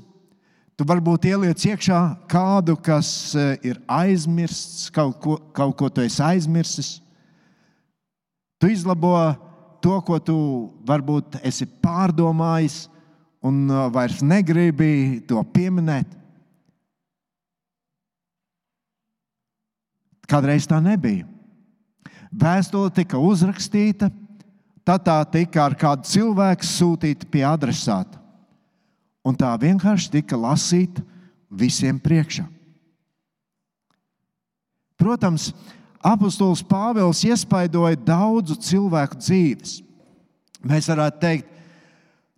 Tu 0.82 0.86
varbūt 0.90 1.28
ieliec 1.30 1.62
iekšā 1.62 1.98
kādu, 2.26 2.74
kas 2.74 3.36
eh, 3.38 3.52
ir 3.70 3.78
aizmirsts, 3.86 4.88
kaut 4.90 5.20
ko, 5.22 5.36
kaut 5.54 5.76
ko 5.78 5.92
tu 5.94 6.02
esi 6.02 6.24
aizmirsis. 6.26 6.88
Tu 8.58 8.72
izlabo 8.74 9.12
to, 9.78 10.00
ko 10.02 10.18
tu 10.18 10.38
varbūt 10.90 11.38
esi 11.46 11.68
pārdomājis, 11.86 12.88
un 13.46 13.60
uh, 13.70 13.84
vairs 13.94 14.24
negribi 14.26 15.20
to 15.30 15.44
pieminēt. 15.54 16.18
Kādreiz 20.26 20.66
tā 20.66 20.80
nebija. 20.82 21.28
Vēstule 22.34 22.90
tika 22.98 23.22
uzrakstīta, 23.22 24.10
tad 24.82 25.06
tā 25.06 25.20
tika 25.38 25.62
ar 25.68 25.78
kādu 25.78 26.10
cilvēku 26.10 26.66
sūtīta 26.66 27.30
pie 27.30 27.46
adresāta. 27.46 28.21
Un 29.26 29.38
tā 29.38 29.52
vienkārši 29.62 30.10
tika 30.18 30.40
lasīta 30.40 31.04
visiem 31.52 32.00
priekšā. 32.02 32.48
Protams, 34.98 35.52
apustulis 36.02 36.64
Pāvils 36.66 37.24
iespaidoja 37.26 38.00
daudzu 38.06 38.58
cilvēku 38.62 39.18
dzīves. 39.22 39.80
Mēs 40.62 40.90
varētu 40.90 41.22
teikt, 41.22 41.52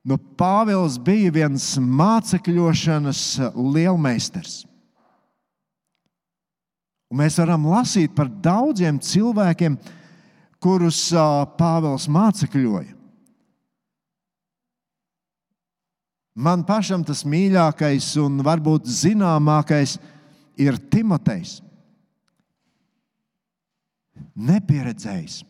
Nu, 0.03 0.17
Pāvils 0.19 0.97
bija 0.99 1.31
viens 1.31 1.63
mācekļošanas 1.79 3.21
lielmeistars. 3.55 4.63
Un 7.07 7.21
mēs 7.21 7.37
varam 7.39 7.69
lasīt 7.71 8.11
par 8.17 8.27
daudziem 8.27 8.97
cilvēkiem, 8.99 9.77
kurus 10.59 11.05
Pāvils 11.55 12.09
mācekļoja. 12.11 12.91
Man 16.33 16.63
pašam 16.65 17.03
tas 17.05 17.21
mīļākais 17.29 18.07
un 18.23 18.41
varbūt 18.45 18.89
zināmākais 18.89 19.99
ir 20.57 20.79
Timotejs. 20.89 21.59
Nepieredzējis, 24.33 25.43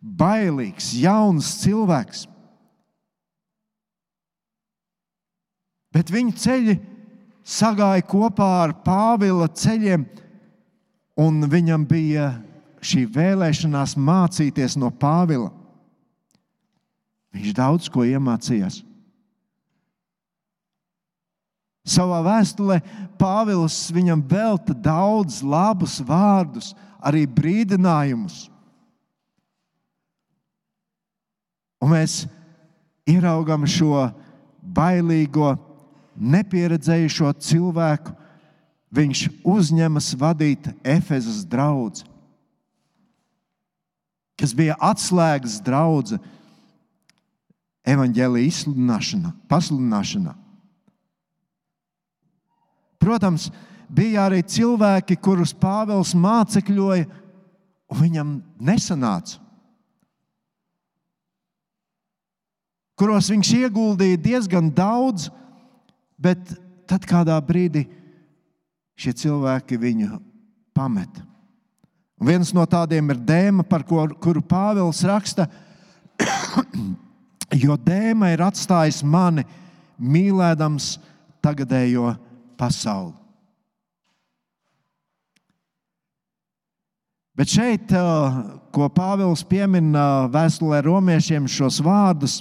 bailīgs, 0.00 0.94
jauns 0.96 1.50
cilvēks 1.60 2.24
Bet 5.98 6.12
viņu 6.12 6.34
ceļi 6.38 6.74
sagāja 7.48 8.04
kopā 8.06 8.48
ar 8.62 8.74
Pāvila 8.84 9.48
ceļiem, 9.50 10.04
un 11.18 11.40
viņam 11.50 11.86
bija 11.88 12.28
šī 12.84 13.06
vēlēšanās 13.16 13.96
mācīties 13.98 14.76
no 14.78 14.92
Pāvila. 14.94 15.50
Viņš 17.34 17.56
daudz 17.56 17.88
ko 17.92 18.04
iemācījās. 18.06 18.82
Savā 21.88 22.20
vēstulē 22.26 22.80
Pāvils 23.18 23.88
viņam 23.94 24.22
velta 24.28 24.74
daudz 24.76 25.40
labus 25.42 25.98
vārdus, 26.04 26.74
arī 27.00 27.24
brīdinājumus. 27.26 28.46
Un 31.82 31.94
mēs 31.94 32.24
ieraugām 33.08 33.64
šo 33.70 34.08
bailīgo 34.62 35.54
nepieredzējušo 36.18 37.32
cilvēku, 37.42 38.14
viņš 38.94 39.24
uzņemas 39.46 40.12
vadīt 40.18 40.70
Efezas 40.82 41.44
draugu, 41.46 42.02
kas 44.38 44.54
bija 44.54 44.76
atslēgas 44.82 45.58
draudzene 45.64 46.36
evaņģēlīja 47.88 48.50
izsludināšanā, 48.52 49.32
pasludināšanā. 49.48 50.34
Protams, 52.98 53.48
bija 53.88 54.26
arī 54.28 54.42
cilvēki, 54.42 55.16
kurus 55.22 55.54
Pāvils 55.56 56.14
mācekļoja, 56.18 57.06
un 57.88 58.00
viņam 58.02 58.32
nesanāca. 58.60 59.40
Kuros 62.98 63.28
viņš 63.30 63.52
ieguldīja 63.60 64.18
diezgan 64.18 64.72
daudz, 64.74 65.28
Bet 66.18 66.50
tad 66.90 67.06
kādā 67.06 67.38
brīdī 67.46 67.84
šie 68.98 69.14
cilvēki 69.14 69.78
viņu 69.78 70.18
pamet. 70.74 71.20
Un 72.18 72.26
viens 72.32 72.50
no 72.50 72.64
tādiem 72.66 73.12
ir 73.14 73.20
dēma, 73.22 73.62
par 73.62 73.84
ko, 73.86 74.02
kuru 74.18 74.42
Pāvils 74.42 75.04
raksta, 75.06 75.46
jo 77.62 77.76
dēma 77.78 78.32
ir 78.34 78.42
atstājis 78.42 79.04
mani 79.06 79.46
mīlēdams 80.02 80.96
tagadējo 81.44 82.10
pasauli. 82.58 83.14
Bet 87.38 87.54
šeit, 87.54 87.92
ko 88.74 88.88
Pāvils 88.90 89.44
piemina 89.46 90.26
vēstulē 90.34 90.82
romiešiem, 90.82 91.46
šos 91.46 91.78
vārdus, 91.86 92.40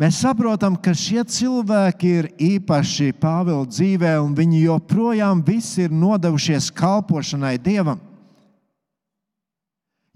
Mēs 0.00 0.22
saprotam, 0.22 0.78
ka 0.80 0.94
šie 0.96 1.20
cilvēki 1.28 2.10
ir 2.22 2.28
īpaši 2.40 3.10
Pāvila 3.20 3.66
dzīvē, 3.68 4.14
un 4.24 4.32
viņi 4.32 4.62
joprojām 4.62 5.42
visi 5.44 5.84
ir 5.84 5.92
nodevušies 5.92 6.70
kalpošanai 6.72 7.58
Dievam. 7.60 8.00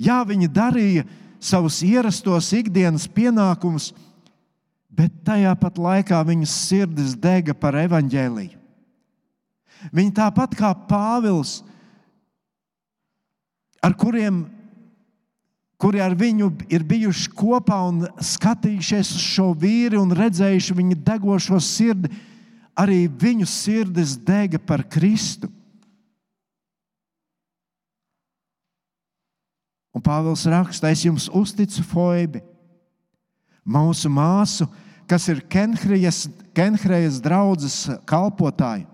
Jā, 0.01 0.23
viņi 0.25 0.49
darīja 0.49 1.05
savus 1.37 1.83
ierastos 1.85 2.49
ikdienas 2.57 3.05
pienākumus, 3.13 3.91
bet 4.89 5.13
tajā 5.27 5.53
pat 5.61 5.77
laikā 5.77 6.23
viņas 6.33 6.57
sirdis 6.65 7.13
dega 7.21 7.53
par 7.53 7.77
evaņģēliju. 7.85 8.64
Viņi 9.95 10.15
tāpat 10.17 10.55
kā 10.59 10.73
Pāvils, 10.89 11.63
ar 13.85 13.97
kuriem 14.01 14.45
kuri 15.85 16.01
ar 16.01 16.15
viņu 16.17 16.49
ir 16.73 16.85
bijuši 16.87 17.33
kopā 17.37 17.77
un 17.91 18.05
skatījušies 18.17 19.11
uz 19.19 19.25
šo 19.25 19.51
vīri 19.59 19.99
un 20.01 20.15
redzējuši 20.17 20.77
viņa 20.79 20.97
degošo 21.05 21.59
sirdi, 21.61 22.09
arī 22.73 23.05
viņu 23.09 23.45
sirdis 23.49 24.15
dega 24.17 24.59
par 24.59 24.87
Kristu. 24.89 25.51
Un 29.95 30.03
Pāvils 30.03 30.47
raksta, 30.51 30.89
es 30.91 31.05
jums 31.05 31.29
uzticu 31.29 31.85
Foibi, 31.87 32.41
mūsu 33.63 34.09
māsu, 34.11 34.67
kas 35.07 35.29
ir 35.29 35.45
Kenhrejas 35.45 37.21
draudzes 37.23 37.77
kalpotāja. 38.09 38.89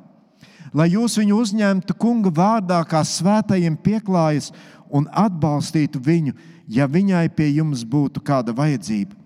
Lai 0.74 0.90
jūs 0.92 1.16
viņu 1.18 1.38
uzņemtu 1.42 1.96
kunga 1.98 2.30
vārdā, 2.34 2.78
kā 2.86 3.02
svētajiem 3.06 3.74
pieklājas 3.80 4.52
un 4.90 5.08
atbalstītu 5.10 5.98
viņu, 6.02 6.36
ja 6.70 6.86
viņai 6.86 7.26
pie 7.34 7.48
jums 7.56 7.82
būtu 7.82 8.22
kāda 8.22 8.54
vajadzība. 8.54 9.16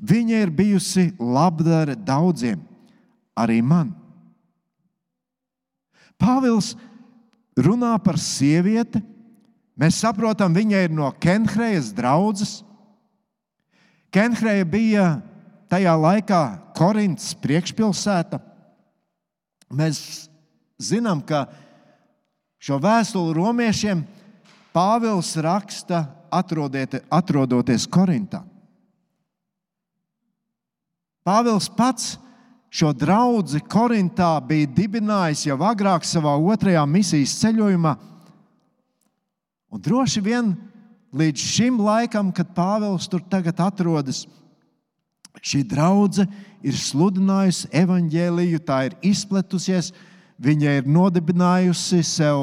Viņa 0.00 0.42
ir 0.42 0.50
bijusi 0.50 1.10
labdara 1.20 1.94
daudziem, 1.94 2.58
arī 3.38 3.60
man. 3.62 3.92
Pāvils 6.20 6.74
runā 7.56 7.94
par 8.02 8.18
sievieti, 8.20 9.02
Mēs 9.80 9.96
saprotam, 10.02 10.52
viņa 10.52 10.84
ir 10.84 10.92
no 10.92 11.08
Kenhrejas 11.16 11.88
draudzes. 11.96 12.58
Kenhreja 14.12 14.66
bija 14.68 15.04
tajā 15.72 15.94
laikā 15.96 16.40
Korintas 16.76 17.30
priekšpilsēta. 17.40 18.42
Mēs 19.72 20.28
zinām, 20.80 21.20
ka 21.22 21.46
šo 22.60 22.80
vēstuli 22.80 23.36
romiešiem 23.36 24.02
Pāvils 24.70 25.34
raksta 25.42 26.04
atrodoties 26.30 27.88
Korintā. 27.90 28.44
Pāvils 31.26 31.68
pats 31.76 32.14
šo 32.70 32.92
draugu 32.94 33.60
Korintā 33.68 34.30
bija 34.46 34.68
dibinājis 34.70 35.48
jau 35.48 35.58
agrāk 35.66 36.06
savā 36.06 36.36
otrajā 36.38 36.84
misijas 36.86 37.34
ceļojumā. 37.42 37.96
Un 39.70 39.82
droši 39.82 40.22
vien 40.22 40.54
līdz 41.14 41.46
šim 41.54 41.80
laikam, 41.82 42.30
kad 42.32 42.54
Pāvils 42.54 43.08
tur 43.10 43.22
tagad 43.26 43.58
atrodas, 43.62 44.24
šī 45.42 45.62
draudzene 45.66 46.30
ir 46.66 46.76
sludinājusi 46.76 47.70
evaņģēliju, 47.80 48.62
tā 48.66 48.84
ir 48.88 48.96
izpletusies. 49.12 49.92
Viņa 50.40 50.78
ir 50.78 50.86
nodibinājusi 50.88 52.00
sev 52.06 52.38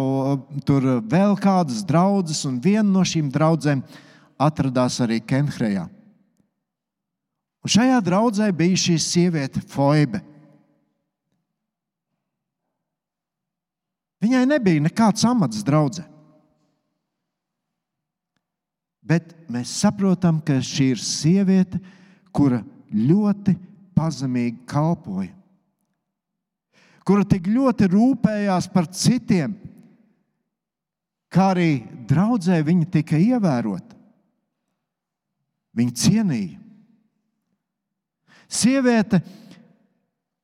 tur 0.67 0.85
vēl 1.01 1.33
kādas 1.41 1.81
draudzes, 1.87 2.43
un 2.45 2.59
viena 2.61 2.85
no 2.85 3.01
šīm 3.01 3.31
draudzēm 3.33 3.81
atradās 4.37 4.99
arī 5.01 5.17
Kenhrejā. 5.25 5.87
Un 7.65 7.73
šajā 7.73 7.97
draudzē 8.05 8.51
bija 8.53 8.77
šī 8.77 8.99
sieviete, 9.01 9.63
Foibe. 9.73 10.21
Viņai 14.21 14.45
nebija 14.49 14.85
nekāds 14.85 15.25
amats 15.25 15.65
draudzē. 15.65 16.05
Bet 19.07 19.33
mēs 19.49 19.71
saprotam, 19.81 20.41
ka 20.43 20.59
šī 20.61 20.91
ir 20.93 21.01
sieviete, 21.01 21.79
kura 22.35 22.59
ļoti 22.91 23.55
pazemīgi 23.97 24.65
kalpoja, 24.69 25.31
kura 27.07 27.23
tik 27.23 27.47
ļoti 27.47 27.87
rūpējās 27.87 28.67
par 28.73 28.89
citiem, 28.91 29.53
kā 31.31 31.51
arī 31.53 31.71
draudzē 32.09 32.59
viņa 32.67 32.87
tika 32.97 33.19
ievērota. 33.19 33.95
Viņa 35.77 35.93
cienīja. 36.01 36.57
Sieviete, 38.47 39.21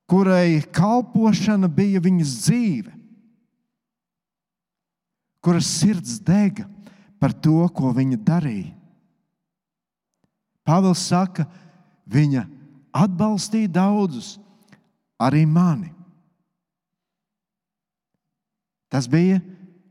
kurai 0.08 0.62
kalpošana 0.76 1.68
bija 1.72 2.00
viņas 2.04 2.36
dzīve, 2.46 2.94
kuras 5.44 5.68
sirds 5.68 6.20
dega 6.24 6.68
par 7.20 7.34
to, 7.34 7.58
ko 7.76 7.92
viņa 7.96 8.20
darīja. 8.24 8.76
Pāvils 10.64 11.02
saka, 11.10 11.48
viņa 12.08 12.46
atbalstīja 12.96 13.72
daudzus, 13.82 14.38
arī 15.20 15.44
mani. 15.50 15.92
Tas 18.94 19.08
bija 19.10 19.40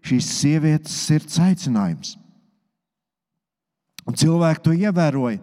šīs 0.06 0.28
sievietes 0.30 0.94
sirds 1.08 1.40
aicinājums. 1.42 2.14
Un 4.06 4.14
cilvēki 4.18 4.62
to 4.62 4.74
ievēroja. 4.74 5.40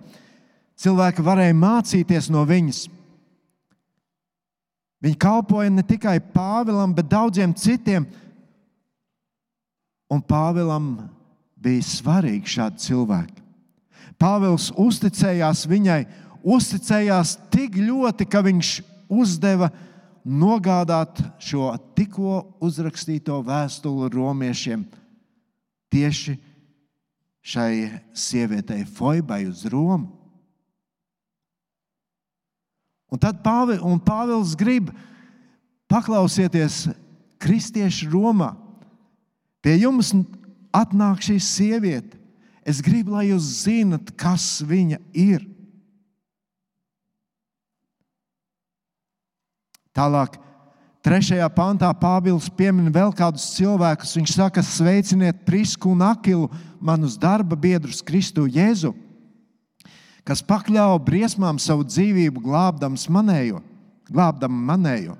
Cilvēki 0.79 1.23
varēja 1.23 1.55
mācīties 1.59 2.29
no 2.31 2.45
viņas. 2.47 2.85
Viņa 5.03 5.19
kalpoja 5.19 5.71
ne 5.71 5.83
tikai 5.83 6.17
Pāvilam, 6.19 6.93
bet 6.95 7.07
daudziem 7.11 7.53
citiem. 7.55 8.07
Un 10.11 10.23
Pāvilam 10.23 10.89
bija 11.59 11.83
svarīgi 11.83 12.55
šādi 12.55 12.83
cilvēki. 12.87 13.43
Pāvils 14.19 14.69
uzticējās 14.75 15.63
viņai, 15.71 16.01
uzticējās 16.43 17.35
tik 17.51 17.77
ļoti, 17.79 18.27
ka 18.27 18.41
viņš 18.43 18.71
uzdeva 19.11 19.69
nogādāt 20.29 21.19
šo 21.41 21.71
tikko 21.97 22.59
uzrakstīto 22.61 23.39
vēstuli 23.45 24.11
romiešiem 24.13 24.85
tieši 25.89 26.37
šai 27.41 27.89
sievietei 28.13 28.85
Foibai 28.85 29.47
uz 29.49 29.65
Romu. 29.65 30.13
Un 33.09 33.17
tad 33.17 33.39
Pāvi, 33.41 33.79
un 33.81 33.97
Pāvils 33.97 34.53
grib 34.53 34.91
paklausieties 35.89 36.83
kristiešu 37.41 38.11
Romā. 38.11 38.51
Pie 39.65 39.79
jums 39.81 40.13
atnāk 40.75 41.23
šī 41.25 41.39
sieviete. 41.41 42.19
Es 42.61 42.83
gribu, 42.85 43.15
lai 43.15 43.31
jūs 43.31 43.63
zinat, 43.63 44.11
kas 44.19 44.59
viņa 44.61 44.99
ir. 45.17 45.41
Tālāk, 49.99 50.37
trešajā 51.03 51.49
pantā 51.51 51.91
Pāvils 51.91 52.47
piemin 52.55 52.87
vēl 52.95 53.11
kādus 53.11 53.49
cilvēkus. 53.57 54.15
Viņš 54.15 54.37
saka, 54.39 54.63
sveiciniet 54.63 55.43
Prisku 55.43 55.91
un 55.91 56.07
Akilu, 56.07 56.47
manus 56.79 57.19
darba 57.19 57.59
biedrus 57.59 57.99
Kristu 58.05 58.47
Jēzu 58.47 58.95
kas 60.29 60.43
pakļāva 60.45 60.99
briesmām 61.01 61.57
savu 61.57 61.87
dzīvību, 61.87 62.43
glābdams 62.45 63.07
manējo, 63.09 63.63
glābdam 64.11 64.53
manējo. 64.67 65.15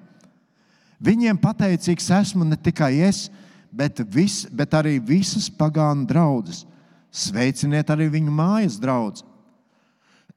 Viņiem 1.02 1.40
pateicīgs 1.42 2.12
esmu 2.14 2.46
ne 2.46 2.58
tikai 2.60 2.92
es, 3.08 3.24
bet, 3.72 4.04
vis, 4.14 4.44
bet 4.54 4.76
arī 4.78 4.98
visas 5.02 5.48
pagānu 5.50 6.06
draugas. 6.10 6.62
Sveiciniet 7.10 7.90
arī 7.90 8.06
viņu 8.20 8.34
mājas 8.36 8.78
draugus. 8.82 9.26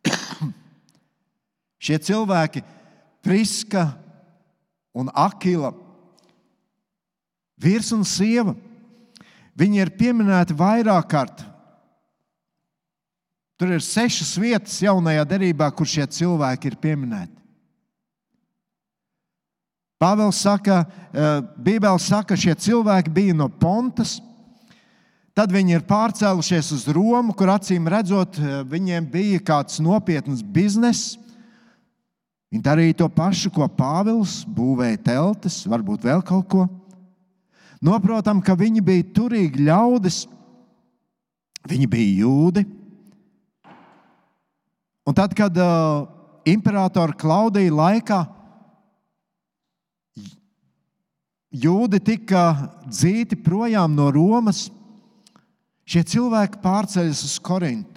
Šie 1.85 1.99
cilvēki, 2.01 2.63
Priska 3.23 3.91
un 4.95 5.09
Akila, 5.15 5.73
vīrs 7.61 7.93
un 7.97 8.05
sieva, 8.05 8.55
viņi 9.57 9.83
ir 9.83 9.97
pieminēti 9.99 10.57
vairāk 10.57 11.09
kārt 11.13 11.47
Tur 13.63 13.71
ir 13.77 13.83
sešas 13.87 14.33
vietas 14.43 14.81
jaunajā 14.83 15.23
derībā, 15.31 15.69
kur 15.71 15.87
šie 15.87 16.03
cilvēki 16.11 16.67
ir 16.67 16.75
pieminēti. 16.83 17.37
Pāvils 20.03 20.41
saka, 20.43 20.81
eh, 21.15 21.37
Bībelē 21.63 22.01
saka, 22.03 22.35
ka 22.35 22.37
šie 22.43 22.57
cilvēki 22.59 23.13
bija 23.15 23.37
no 23.39 23.47
Pontas. 23.49 24.17
Tad 25.33 25.55
viņi 25.55 25.77
ir 25.77 25.87
pārcēlušies 25.87 26.73
uz 26.75 26.89
Romu, 26.91 27.33
kur 27.39 27.55
acīm 27.55 27.87
redzot, 27.87 28.35
eh, 28.37 28.65
viņiem 28.65 29.07
bija 29.09 29.39
kāds 29.39 29.79
nopietns 29.79 30.43
bizness. 30.43 31.17
Viņi 32.53 32.61
darīja 32.61 32.99
to 33.01 33.09
pašu, 33.09 33.49
ko 33.49 33.65
Pāvils 33.65 34.43
būvēja 34.45 34.99
teltis, 35.07 35.63
varbūt 35.65 36.05
vēl 36.05 36.21
kaut 36.21 36.45
ko. 36.53 36.67
Noprotam, 37.83 38.43
ka 38.45 38.53
viņi 38.55 38.83
bija 38.85 39.07
turīgi 39.17 39.65
ļaudis, 39.65 40.27
viņi 41.65 41.89
bija 41.89 42.11
jūdi. 42.27 42.67
Un 45.09 45.17
tad, 45.17 45.33
kad 45.35 45.57
uh, 45.59 46.05
imperatora 46.47 47.17
Klaudija 47.19 47.73
laikā 47.73 48.21
jūdi 51.53 52.01
tika 52.05 52.45
dzīti 52.87 53.41
projām 53.43 53.97
no 53.97 54.11
Romas, 54.13 54.67
šie 55.89 56.05
cilvēki 56.13 56.61
pārceļas 56.63 57.25
uz 57.27 57.39
Korintu. 57.43 57.92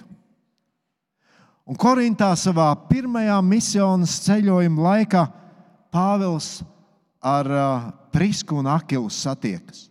Un 1.66 1.74
Korintā 1.74 2.28
savā 2.38 2.68
pirmajā 2.86 3.40
misijas 3.42 4.20
ceļojuma 4.22 4.82
laikā 4.84 5.24
Pāvils 5.90 6.60
ar 7.18 7.48
uh, 7.50 7.88
Prisku 8.14 8.60
un 8.60 8.68
Akilu 8.70 9.10
satiekas. 9.10 9.88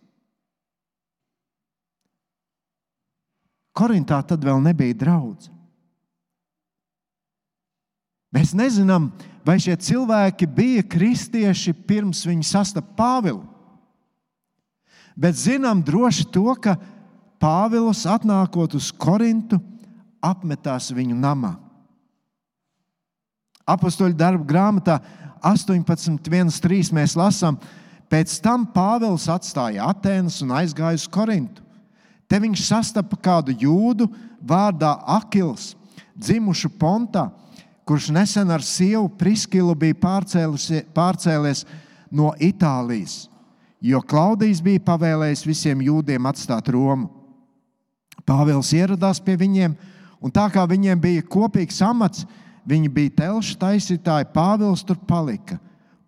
Korintā 3.76 4.22
tad 4.24 4.46
vēl 4.46 4.62
nebija 4.64 4.96
draugs. 4.96 5.50
Mēs 8.32 8.54
nezinām, 8.56 9.10
vai 9.48 9.58
šie 9.60 9.76
cilvēki 9.76 10.48
bija 10.48 10.84
kristieši 10.88 11.74
pirms 11.88 12.24
viņi 12.28 12.48
sastapa 12.48 12.96
Pāvilu. 12.96 13.44
Bet 15.16 15.36
zinām 15.40 15.84
droši 15.84 16.28
to, 16.32 16.48
ka 16.56 16.78
Pāvils 17.40 18.04
atnākot 18.08 18.76
uz 18.80 18.94
Korintu, 18.96 19.60
apmetās 20.24 20.88
viņu 20.96 21.20
namā. 21.20 21.65
Apostoļu 23.66 24.18
darbu 24.18 24.46
grāmatā 24.48 25.00
18.1.3 25.46 26.92
mēs 26.94 27.16
lasām, 27.18 27.58
pēc 28.10 28.38
tam 28.42 28.68
Pāvils 28.74 29.28
atstāja 29.32 29.90
Atēnas 29.90 30.42
un 30.46 30.54
aizgāja 30.58 31.00
uz 31.02 31.08
Korintu. 31.10 31.64
Te 32.30 32.40
viņš 32.42 32.62
sastapa 32.66 33.18
kādu 33.22 33.54
jūdu 33.54 34.08
vārdā 34.42 34.96
Akils, 35.18 35.74
dzimušu 36.18 36.72
Pontā 36.80 37.30
kurš 37.86 38.10
nesen 38.10 38.50
ar 38.50 38.66
sievu 38.66 39.10
Priskilu 39.14 39.76
bija 39.78 39.96
pārcēlies 40.94 41.64
no 42.10 42.32
Itālijas, 42.42 43.28
jo 43.80 44.02
Klaudijs 44.02 44.62
bija 44.66 44.82
pavēlējis 44.88 45.46
visiem 45.46 45.84
jūdiem 45.86 46.26
atstāt 46.26 46.72
Romu. 46.74 47.12
Pāvils 48.26 48.72
ieradās 48.74 49.22
pie 49.22 49.36
viņiem, 49.38 49.76
un 50.18 50.34
tā 50.34 50.48
kā 50.50 50.64
viņiem 50.66 51.02
bija 51.02 51.26
kopīgs 51.30 51.78
amats, 51.86 52.26
viņi 52.66 52.90
bija 52.92 53.14
telšu 53.22 53.58
taisītāji, 53.62 54.32
Pāvils 54.34 54.84
tur 54.86 54.98
palika, 55.08 55.60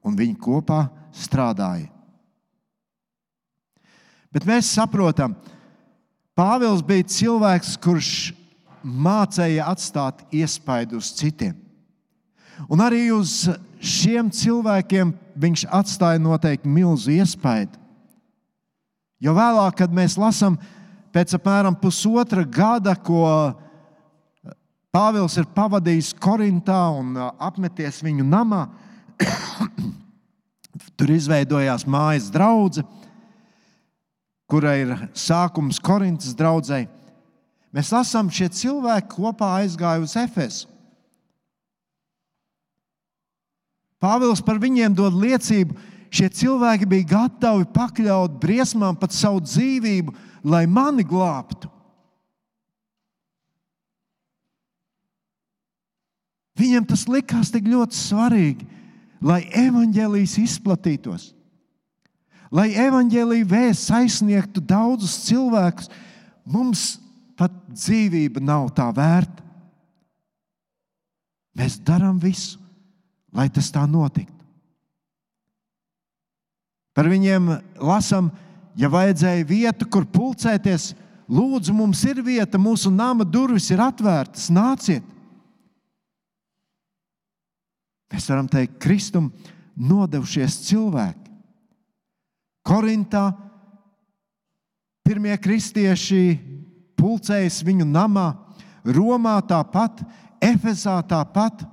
un 0.03 0.17
viņi 0.17 0.37
kopā 0.41 0.87
strādāja. 1.15 1.89
Bet 4.33 4.45
mēs 4.45 4.69
saprotam, 4.73 5.35
Pāvils 6.37 6.83
bija 6.85 7.07
cilvēks, 7.09 7.77
kurš 7.81 8.11
mācīja 8.83 9.65
atstāt 9.71 10.21
iespaidu 10.35 10.99
uz 11.01 11.09
citiem. 11.17 11.55
Un 12.69 12.81
arī 12.81 13.07
uz 13.13 13.47
šiem 13.81 14.29
cilvēkiem 14.33 15.13
viņš 15.37 15.65
atstāja 15.73 16.21
noteikti 16.21 16.69
milzu 16.69 17.13
iespaidu. 17.17 17.77
Jo 19.21 19.33
vēlāk, 19.37 19.79
kad 19.79 19.93
mēs 19.93 20.17
lasām 20.17 20.57
pēc 21.13 21.33
apmēram 21.37 21.77
pusotra 21.81 22.43
gada, 22.45 22.93
ko 22.93 23.25
Pāvils 24.95 25.35
ir 25.37 25.47
pavadījis 25.55 26.13
Korintā 26.21 26.79
un 26.95 27.17
apmeties 27.19 27.99
viņu 28.05 28.25
namā, 28.27 28.63
tur 30.97 31.11
izveidojās 31.13 31.85
mājas 31.89 32.29
draudzene, 32.33 32.87
kurai 34.47 34.77
ir 34.85 34.93
sākums 35.17 35.81
Korintas 35.83 36.33
draudzēji. 36.37 36.87
Mēs 37.75 37.91
lasām, 37.91 38.31
šie 38.31 38.47
cilvēki 38.47 39.11
kopā 39.11 39.57
aizgāja 39.59 40.01
uz 40.01 40.15
Efesu. 40.17 40.69
Pāvils 44.01 44.43
par 44.45 44.59
viņiem 44.61 44.93
dod 44.95 45.15
liecību. 45.17 45.75
Šie 46.13 46.29
cilvēki 46.31 46.87
bija 46.87 47.09
gatavi 47.09 47.65
pakļaut 47.73 48.37
briesmām 48.39 48.95
pat 48.95 49.11
savu 49.11 49.41
dzīvību, 49.43 50.13
lai 50.47 50.63
mani 50.69 51.03
glābtu. 51.03 51.67
Viņiem 56.57 56.85
tas 56.89 57.05
likās 57.09 57.51
tik 57.53 57.67
ļoti 57.69 57.97
svarīgi, 57.97 58.67
lai 59.21 59.43
evaņģēlijas 59.65 60.37
izplatītos, 60.41 61.31
lai 62.53 62.71
evaņģēlīja 62.87 63.49
vēsts 63.49 63.91
aizsniegtu 63.93 64.63
daudzus 64.63 65.19
cilvēkus. 65.27 65.91
Mums 66.47 66.95
pat 67.37 67.53
dzīvība 67.69 68.41
nav 68.41 68.71
tā 68.77 68.87
vērta. 68.95 69.43
Mēs 71.57 71.77
darām 71.81 72.17
visu, 72.21 72.59
lai 73.33 73.49
tas 73.53 73.69
tā 73.73 73.83
notiktu. 73.89 74.33
Par 76.97 77.09
viņiem 77.09 77.49
lasām, 77.77 78.31
ja 78.77 78.89
vajadzēja 78.89 79.45
vietu, 79.45 79.85
kur 79.85 80.05
pulcēties, 80.09 80.95
lūdzu, 81.29 81.75
mums 81.77 82.01
ir 82.09 82.23
vieta, 82.25 82.57
mūsu 82.61 82.89
nama 82.93 83.25
durvis 83.25 83.69
ir 83.73 83.81
atvērtas, 83.83 84.47
nāciet. 84.53 85.05
Mēs 88.11 88.27
varam 88.31 88.47
teikt, 88.49 88.77
Kristum 88.81 89.31
nodevušies 89.75 90.61
cilvēki. 90.67 91.31
Korintā 92.67 93.29
pirmie 95.07 95.35
kristieši 95.39 96.21
pulcējas 96.99 97.61
viņu 97.67 97.87
namā, 97.87 98.29
Romā 98.87 99.35
tāpat, 99.43 99.99
Efezā 100.39 100.95
tāpat. 101.09 101.65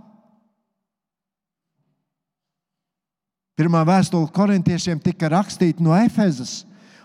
Pirmā 3.54 3.84
vēstule 3.86 4.26
korintiešiem 4.34 4.98
tika 5.02 5.30
rakstīta 5.30 5.84
no 5.84 5.94
Efezas. 5.94 6.64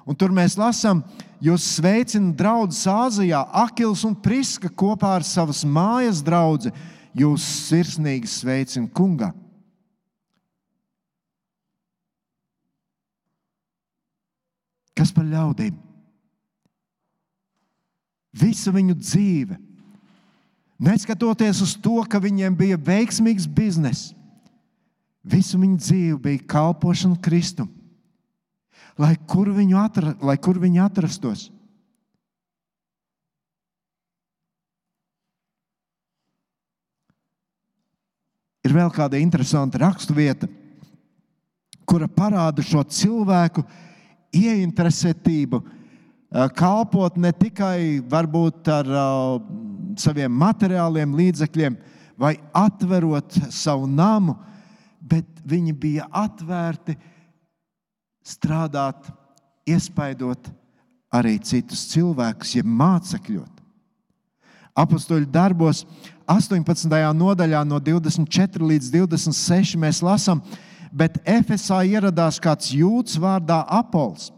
Un 0.09 0.17
tur 0.17 0.33
mēs 0.33 0.55
lasām, 0.57 1.03
jūs 1.37 1.67
sveicināt 1.75 2.33
draugus 2.39 2.81
Āzijā, 2.89 3.43
Akils 3.53 4.01
un 4.07 4.15
Priska 4.17 4.71
kopā 4.73 5.19
ar 5.19 5.25
savas 5.27 5.61
mājas 5.61 6.23
draugu. 6.25 6.73
Jūs 7.19 7.43
sirsnīgi 7.67 8.29
sveicināt 8.31 8.93
kungā. 8.95 9.33
Kas 14.95 15.11
par 15.15 15.27
ļaudīm? 15.27 15.77
Visa 18.39 18.71
viņu 18.71 18.93
dzīve, 18.99 19.55
neskatoties 20.79 21.63
uz 21.65 21.73
to, 21.81 21.97
ka 22.05 22.19
viņiem 22.21 22.55
bija 22.55 22.77
veiksmīgs 22.77 23.47
bizness, 23.47 24.11
visu 25.23 25.59
viņu 25.59 25.79
dzīve 25.81 26.19
bija 26.27 26.45
kalpošana 26.53 27.17
Kristum. 27.23 27.71
Lai 28.99 29.15
kur, 29.31 29.49
atra, 29.79 30.13
lai 30.21 30.35
kur 30.37 30.59
viņi 30.59 30.81
atrastos. 30.83 31.47
Ir 38.67 38.75
vēl 38.75 38.89
kāda 38.91 39.19
interesanta 39.21 39.79
raksturvieta, 39.81 40.49
kura 41.87 42.09
parāda 42.11 42.63
šo 42.65 42.83
cilvēku 42.83 43.63
ieinteresētību 44.35 45.61
Eh, 46.29 46.49
kalpot 46.53 47.15
ne 47.17 47.31
tikai 47.33 48.03
varbūt 48.05 48.67
ar 48.69 48.89
uh, 48.93 49.39
saviem 49.97 50.29
materiāliem 50.29 51.15
līdzekļiem 51.17 51.77
vai 52.21 52.35
atverot 52.53 53.33
savu 53.49 53.87
namu, 53.89 54.35
bet 55.01 55.25
viņi 55.41 55.73
bija 55.73 56.05
atvērti 56.13 56.93
strādāt, 58.21 59.09
iespaidot 59.65 60.51
arī 61.17 61.39
citus 61.41 61.87
cilvēkus, 61.95 62.53
jeb 62.59 62.69
mācekļot. 62.77 63.65
Apostoliņu 64.77 65.31
darbos 65.33 65.81
18. 66.29 66.97
nodaļā, 67.17 67.63
no 67.65 67.79
24 67.81 68.71
līdz 68.73 68.91
26 68.93 69.79
mēs 69.81 70.03
lasām, 70.05 70.43
bet 70.93 71.17
Efesā 71.25 71.81
ieradās 71.89 72.37
kāds 72.41 72.69
jūds 72.73 73.17
vārdā 73.21 73.63
Apols 73.65 74.29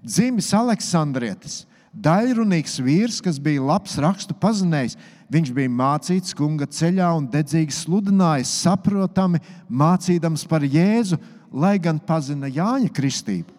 dzimis 0.00 0.50
Aleksandrietis, 0.56 1.62
daļrunīgs 1.92 2.78
vīrs, 2.82 3.20
kas 3.24 3.40
bija 3.42 3.64
labs 3.64 3.98
rakstu 4.00 4.36
pazinējs. 4.38 4.96
Viņš 5.32 5.50
bija 5.56 5.72
mācīts 5.72 6.36
kunga 6.36 6.66
ceļā 6.68 7.08
un 7.16 7.26
dedzīgi 7.32 7.72
sludinājis, 7.72 8.52
saprotami 8.64 9.40
mācīdams 9.68 10.44
par 10.48 10.64
Jēzu, 10.64 11.18
lai 11.52 11.78
gan 11.80 12.00
pazina 12.00 12.50
Jāņa 12.52 12.92
kristību. 12.92 13.52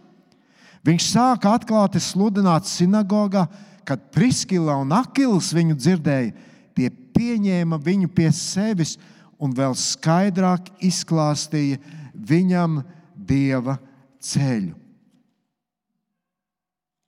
Viņš 0.84 1.08
sāka 1.14 1.54
atklāti 1.58 2.02
sludināt 2.04 2.68
sinagogā, 2.68 3.48
kad 3.88 4.10
Priskila 4.14 4.76
un 4.82 4.92
Akils 4.96 5.52
viņu 5.56 5.78
dzirdēja, 5.80 6.34
tie 6.76 6.90
pieņēma 7.16 7.80
viņu 7.82 8.10
pie 8.16 8.30
sevis 8.36 8.98
un 9.42 9.54
vēl 9.56 9.76
skaidrāk 9.78 10.72
izklāstīja 10.84 11.80
viņam 12.14 12.82
dieva 13.16 13.78
ceļu. 14.24 14.76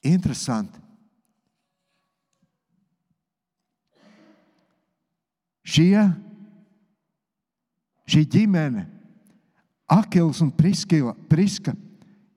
Interesanti. 0.06 0.82
Šie, 5.66 5.98
šī 8.06 8.22
ģimene, 8.30 8.84
Akils 9.90 10.44
un 10.46 10.52
Priskila, 10.54 11.16
Priska, 11.30 11.74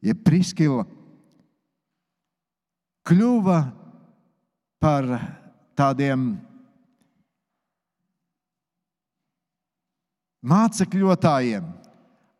ja 0.00 0.14
Priskila, 0.16 0.86
kļuva 3.08 3.58
par 4.80 5.08
tādiem 5.76 6.30
mācekļotājiem, 10.42 11.64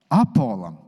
Apolam. 0.09 0.79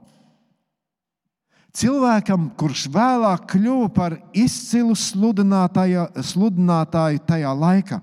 Cilvēkam, 1.76 2.48
kurš 2.58 2.88
vēlāk 2.90 3.44
kļuva 3.52 3.90
par 3.94 4.16
izcilu 4.34 4.96
sludinātāju 4.98 7.20
tajā 7.28 7.52
laikā. 7.54 8.00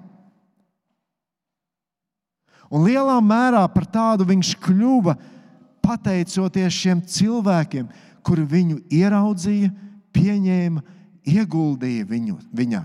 Un 2.71 2.85
lielā 2.87 3.17
mērā 3.23 3.65
par 3.71 3.87
tādu 3.91 4.27
viņš 4.27 4.53
kļuva 4.63 5.15
pateicoties 5.83 6.75
šiem 6.75 7.01
cilvēkiem, 7.07 7.87
kuri 8.23 8.43
viņu 8.43 8.79
ieraudzīja, 8.91 9.71
pieņēma, 10.15 10.83
ieguldīja 11.27 12.07
viņu, 12.07 12.39
viņā. 12.55 12.83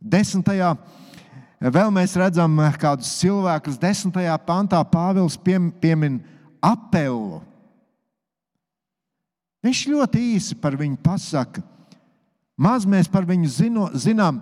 Desmitajā 0.00 0.72
vēl 1.68 1.92
mēs 1.92 2.16
redzam 2.16 2.56
kādus 2.80 3.12
cilvēkus. 3.20 3.76
Desmitajā 3.80 4.38
pantā 4.46 4.80
Pāvils 4.88 5.36
piemin 5.36 6.22
apelu 6.64 7.42
Viņš 9.64 9.82
ļoti 9.92 10.22
īsi 10.36 10.56
par 10.56 10.76
viņu 10.80 10.96
pasaka. 11.04 11.62
Maz 12.60 12.86
mēs 12.88 13.08
par 13.12 13.26
viņu 13.28 13.48
zino, 13.52 13.86
zinām. 13.92 14.40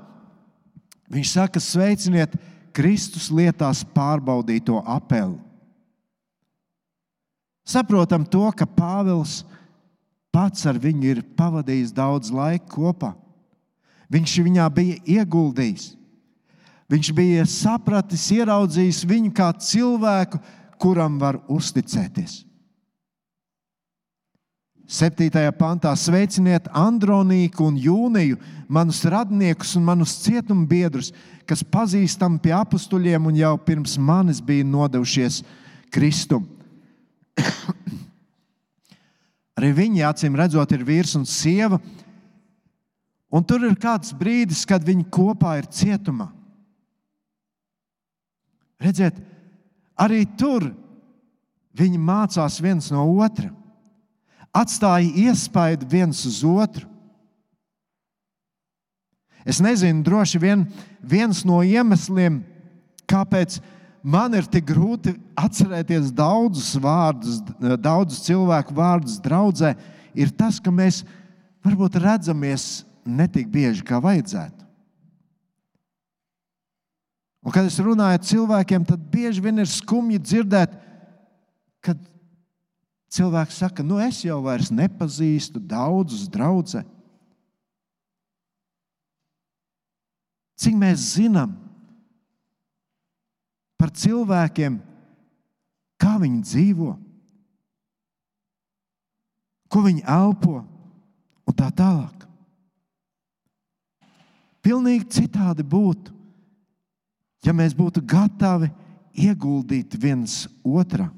Viņš 1.11 1.35
saka, 1.35 1.63
sveiciniet 1.63 2.35
Kristus 2.75 3.29
lietās 3.35 3.83
pārbaudīto 3.95 4.79
apeli. 4.87 5.39
Saprotam 7.69 8.25
to, 8.25 8.47
ka 8.55 8.67
Pāvils 8.67 9.43
pats 10.33 10.65
ar 10.69 10.79
viņu 10.81 11.11
ir 11.11 11.23
pavadījis 11.37 11.93
daudz 11.97 12.31
laika 12.33 12.69
kopā. 12.71 13.13
Viņš 14.09 14.39
viņā 14.47 14.67
bija 14.73 15.01
ieguldījis. 15.19 15.93
Viņš 16.89 17.09
bija 17.13 17.45
sapratis, 17.45 18.31
ieraudzījis 18.33 19.03
viņu 19.09 19.33
kā 19.37 19.51
cilvēku, 19.61 20.41
kuram 20.81 21.19
var 21.21 21.43
uzticēties. 21.53 22.45
7. 24.89 25.29
pantā 25.53 25.91
sveiciniet 26.01 26.71
Andronīku 26.73 27.67
un 27.69 27.77
Jūniju, 27.77 28.39
manus 28.73 29.03
radniekus 29.05 29.75
un 29.77 29.85
manus 29.85 30.15
cietumbiedrus, 30.23 31.11
kas 31.45 31.61
pazīstami 31.61 32.41
pie 32.41 32.55
apstuļiem 32.57 33.29
un 33.29 33.37
jau 33.37 33.53
pirms 33.67 33.99
manis 34.01 34.41
bija 34.41 34.65
nodevušies 34.65 35.43
Kristum. 35.93 36.49
Arī 39.61 39.75
viņi, 39.77 40.07
acīm 40.09 40.41
redzot, 40.41 40.73
ir 40.73 40.89
vīrs 40.89 41.13
un 41.21 41.29
sieva. 41.29 41.83
Un 43.29 43.45
tur 43.45 43.69
ir 43.69 43.77
kāds 43.77 44.17
brīdis, 44.17 44.65
kad 44.65 44.81
viņi 44.89 45.05
kopā 45.13 45.59
ir 45.61 45.69
cietumā. 45.69 46.31
Redziet, 48.79 49.17
arī 49.99 50.23
tur 50.39 50.71
viņi 51.79 51.99
mācās 51.99 52.59
viens 52.63 52.91
no 52.95 53.05
otra, 53.19 53.51
atstāja 54.55 55.29
iespaidu 55.29 55.87
viens 55.91 56.21
uz 56.27 56.43
otru. 56.47 56.87
Es 59.49 59.63
nezinu, 59.65 60.03
droši 60.05 60.39
vien 60.43 60.67
viens 61.01 61.41
no 61.49 61.63
iemesliem, 61.65 62.43
kāpēc 63.09 63.59
man 64.05 64.35
ir 64.37 64.47
tik 64.51 64.67
grūti 64.69 65.15
atcerēties 65.39 66.11
daudzus 66.15 66.75
vārdus, 66.83 67.41
daudzus 67.81 68.27
cilvēku 68.27 68.77
vārdus 68.77 69.17
draudzē, 69.25 69.73
ir 70.13 70.35
tas, 70.37 70.61
ka 70.61 70.75
mēs 70.75 71.01
varbūt 71.65 71.97
redzamies 72.03 72.85
ne 73.09 73.27
tik 73.31 73.49
bieži, 73.51 73.87
kā 73.87 74.03
vajadzētu. 74.05 74.68
Un, 77.45 77.55
kad 77.55 77.69
es 77.69 77.79
runāju 77.79 78.19
ar 78.19 78.25
cilvēkiem, 78.27 78.85
tad 78.89 79.03
bieži 79.13 79.43
vien 79.45 79.63
ir 79.63 79.71
skumji 79.71 80.19
dzirdēt, 80.19 80.75
kad 81.85 82.01
cilvēks 83.15 83.61
saka, 83.63 83.85
nu 83.87 84.01
es 84.03 84.21
jau 84.27 84.41
vairs 84.45 84.73
nepazīstu 84.75 85.63
daudzus 85.63 86.27
draugus. 86.31 86.77
Cik 90.59 90.75
mēs 90.75 91.15
zinām 91.15 91.55
par 93.79 93.95
cilvēkiem, 93.95 94.81
kā 96.03 96.17
viņi 96.19 96.43
dzīvo, 96.43 96.91
ko 99.71 99.83
viņi 99.87 100.03
elpo 100.03 100.59
un 101.47 101.57
tā 101.57 101.71
tālāk. 101.71 102.27
Pilnīgi 104.65 105.07
citādi 105.21 105.63
būtu, 105.63 106.18
ja 107.49 107.55
mēs 107.57 107.73
būtu 107.73 108.03
gatavi 108.05 108.69
ieguldīt 109.17 109.97
viens 109.97 110.45
otrā, 110.63 111.09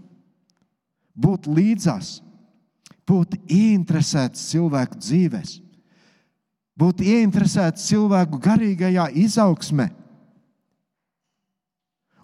būt 1.19 1.49
līdzās, 1.51 2.21
būt 3.09 3.35
ieinteresēts 3.51 4.45
cilvēku 4.53 5.01
dzīvēm, 5.03 5.49
būt 6.79 7.03
ieinteresēts 7.03 7.89
cilvēku 7.91 8.39
garīgajā 8.41 9.11
izaugsmē. 9.27 9.91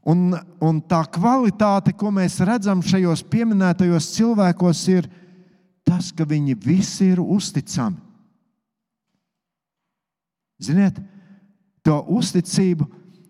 Un, 0.07 0.37
un 0.63 0.79
tā 0.87 1.01
kvalitāte, 1.11 1.91
ko 1.91 2.13
mēs 2.15 2.39
redzam 2.47 2.79
šajos 2.79 3.25
pieminētajos 3.27 4.13
cilvēkos, 4.15 4.85
ir 4.95 5.09
tas, 5.83 6.13
ka 6.15 6.23
viņi 6.23 6.55
visi 6.63 7.09
ir 7.11 7.19
uzticami. 7.19 7.99
Ziniet, 10.63 11.03
to 11.83 11.99
uzticību 12.17 12.87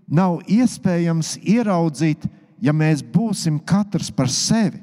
nav 0.07 0.41
iespējams 0.47 1.37
ieraudzīt, 1.43 2.27
ja 2.63 2.73
mēs 2.73 3.03
būsim 3.03 3.59
katrs 3.61 4.11
par 4.15 4.31
sevi. 4.33 4.83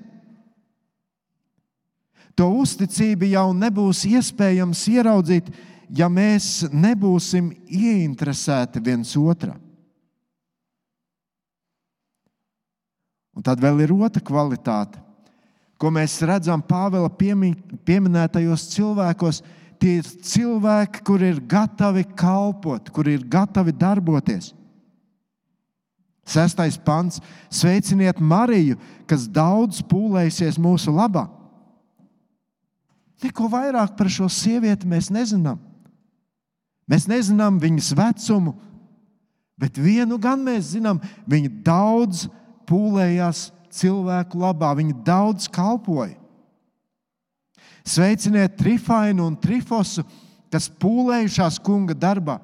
To 2.33 2.49
uzticību 2.63 3.29
jau 3.29 3.51
nebūs 3.53 4.03
iespējams 4.09 4.88
ieraudzīt, 4.89 5.51
ja 5.93 6.09
mēs 6.09 6.65
nebūsim 6.73 7.51
ieinteresēti 7.69 8.81
viens 8.81 9.13
otrā. 9.17 9.53
Un 13.33 13.45
tad 13.45 13.62
vēl 13.62 13.83
ir 13.86 13.93
otra 13.93 14.21
kvalitāte, 14.21 15.01
ko 15.77 15.89
mēs 15.93 16.19
redzam 16.25 16.62
Pāvila 16.65 17.09
pieminētajos 17.09 18.67
cilvēkos, 18.75 19.41
Tie 19.83 19.97
ir 19.99 20.07
cilvēki, 20.07 21.01
kuri 21.03 21.33
ir 21.33 21.39
gatavi 21.43 22.05
kalpot, 22.15 22.88
kuri 22.95 23.17
ir 23.17 23.25
gatavi 23.27 23.73
darboties. 23.75 24.53
Sestais 26.25 26.77
pants- 26.77 27.19
sveiciniet 27.49 28.19
Mariju, 28.19 28.77
kas 29.07 29.27
daudz 29.27 29.81
pūlēsies 29.81 30.57
mūsu 30.57 30.93
labā. 30.93 31.29
Neko 33.23 33.49
vairāk 33.49 33.95
par 33.97 34.07
šo 34.07 34.27
sievieti 34.31 34.88
mēs 34.88 35.12
nezinām. 35.12 35.59
Mēs 36.89 37.07
nezinām 37.07 37.59
viņas 37.59 37.93
vecumu, 37.95 38.55
bet 39.57 39.79
vienu 39.79 40.19
gan 40.19 40.39
mēs 40.43 40.75
zinām, 40.75 40.99
viņa 41.27 41.63
daudz 41.63 42.27
pūlējās 42.67 43.51
cilvēku 43.71 44.39
labā, 44.39 44.73
viņa 44.75 45.03
daudz 45.03 45.47
kalpoja. 45.47 46.17
Sveiciniet 47.83 48.57
Trifainu 48.57 49.25
un 49.27 49.36
Trifosu, 49.36 50.05
kas 50.51 50.69
pūlējušās 50.69 51.59
kunga 51.63 51.95
darbā. 51.95 52.39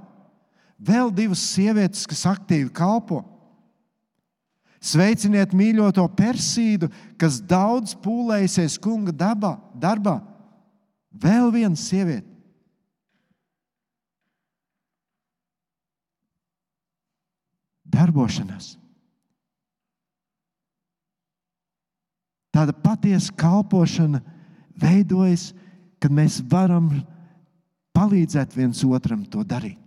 Vēl 0.79 1.11
divas 1.15 1.43
sievietes, 1.53 2.05
kas 2.07 2.25
aktīvi 2.27 2.71
kalpo. 2.75 3.23
Sveiciniet 4.79 5.51
mīļoto 5.51 6.05
Persīdu, 6.15 6.87
kas 7.19 7.41
daudz 7.43 7.97
pūlējusies 7.99 8.77
kunga 8.79 9.11
dabā, 9.11 9.57
darbā. 9.75 10.19
Vēl 11.11 11.51
viena 11.51 11.75
sieviete. 11.75 12.27
Darbošanās. 17.89 18.77
Tāda 22.55 22.73
patiesa 22.73 23.33
kalpošana 23.37 24.21
veidojas, 24.79 25.49
kad 25.99 26.13
mēs 26.13 26.39
varam 26.49 26.89
palīdzēt 27.95 28.55
viens 28.55 28.81
otram 28.87 29.25
to 29.27 29.43
darīt. 29.43 29.77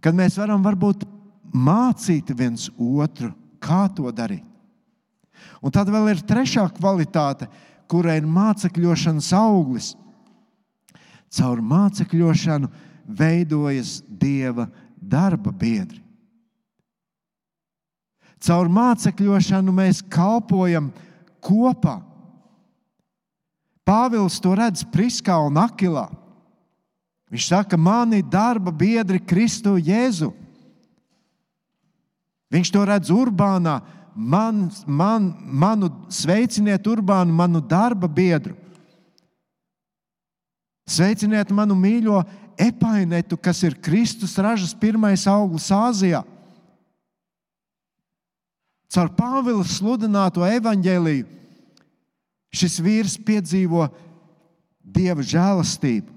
Kad 0.00 0.14
mēs 0.14 0.36
varam 0.38 0.62
varbūt 0.62 1.02
mācīt 1.50 2.30
viens 2.36 2.68
otru, 2.76 3.32
kā 3.66 3.86
to 3.94 4.10
darīt. 4.14 4.44
Un 5.60 5.72
tad 5.74 5.90
vēl 5.90 6.12
ir 6.12 6.24
trešā 6.24 6.64
kvalitāte, 6.78 7.48
kurai 7.90 8.18
ir 8.20 8.28
mācekļošanas 8.30 9.30
auglis. 9.36 9.92
Caur 11.36 11.60
mācekļošanu 11.60 12.70
veidojas 13.06 14.00
dieva 14.06 14.68
darba 14.96 15.52
biedri. 15.52 16.02
Caur 18.42 18.68
mācekļošanu 18.70 19.74
mēs 19.74 20.02
kalpojam 20.12 20.90
kopā. 21.42 21.98
Pāvils 23.86 24.38
to 24.42 24.54
redz 24.58 24.82
Priskā 24.90 25.38
un 25.46 25.58
Akilā. 25.62 26.08
Viņš 27.30 27.46
saka, 27.50 27.78
mani 27.78 28.20
darba 28.22 28.70
biedri 28.74 29.18
Kristu 29.22 29.76
Jēzu. 29.78 30.32
Viņš 32.52 32.70
to 32.72 32.84
redz 32.86 33.10
Urbānā, 33.10 33.80
man, 34.14 34.66
man, 34.86 35.32
manu 35.44 35.90
sveiciniet, 36.12 36.86
Urbānu, 36.86 37.34
manu 37.34 37.60
darba 37.60 38.08
biedru. 38.08 38.54
Sveiciniet 40.86 41.50
manu 41.50 41.74
mīļo 41.74 42.20
epainetu, 42.62 43.36
kas 43.36 43.64
ir 43.66 43.74
Kristus 43.82 44.36
ražas 44.38 44.74
pirmais 44.78 45.26
auglis 45.26 45.66
Āzijā. 45.74 46.22
Caur 48.86 49.10
Pāvila 49.18 49.66
sludināto 49.66 50.46
evaņģēliju 50.46 51.36
Šis 52.56 52.78
vīrs 52.80 53.16
piedzīvo 53.20 53.86
dieva 54.80 55.24
žēlastību. 55.24 56.15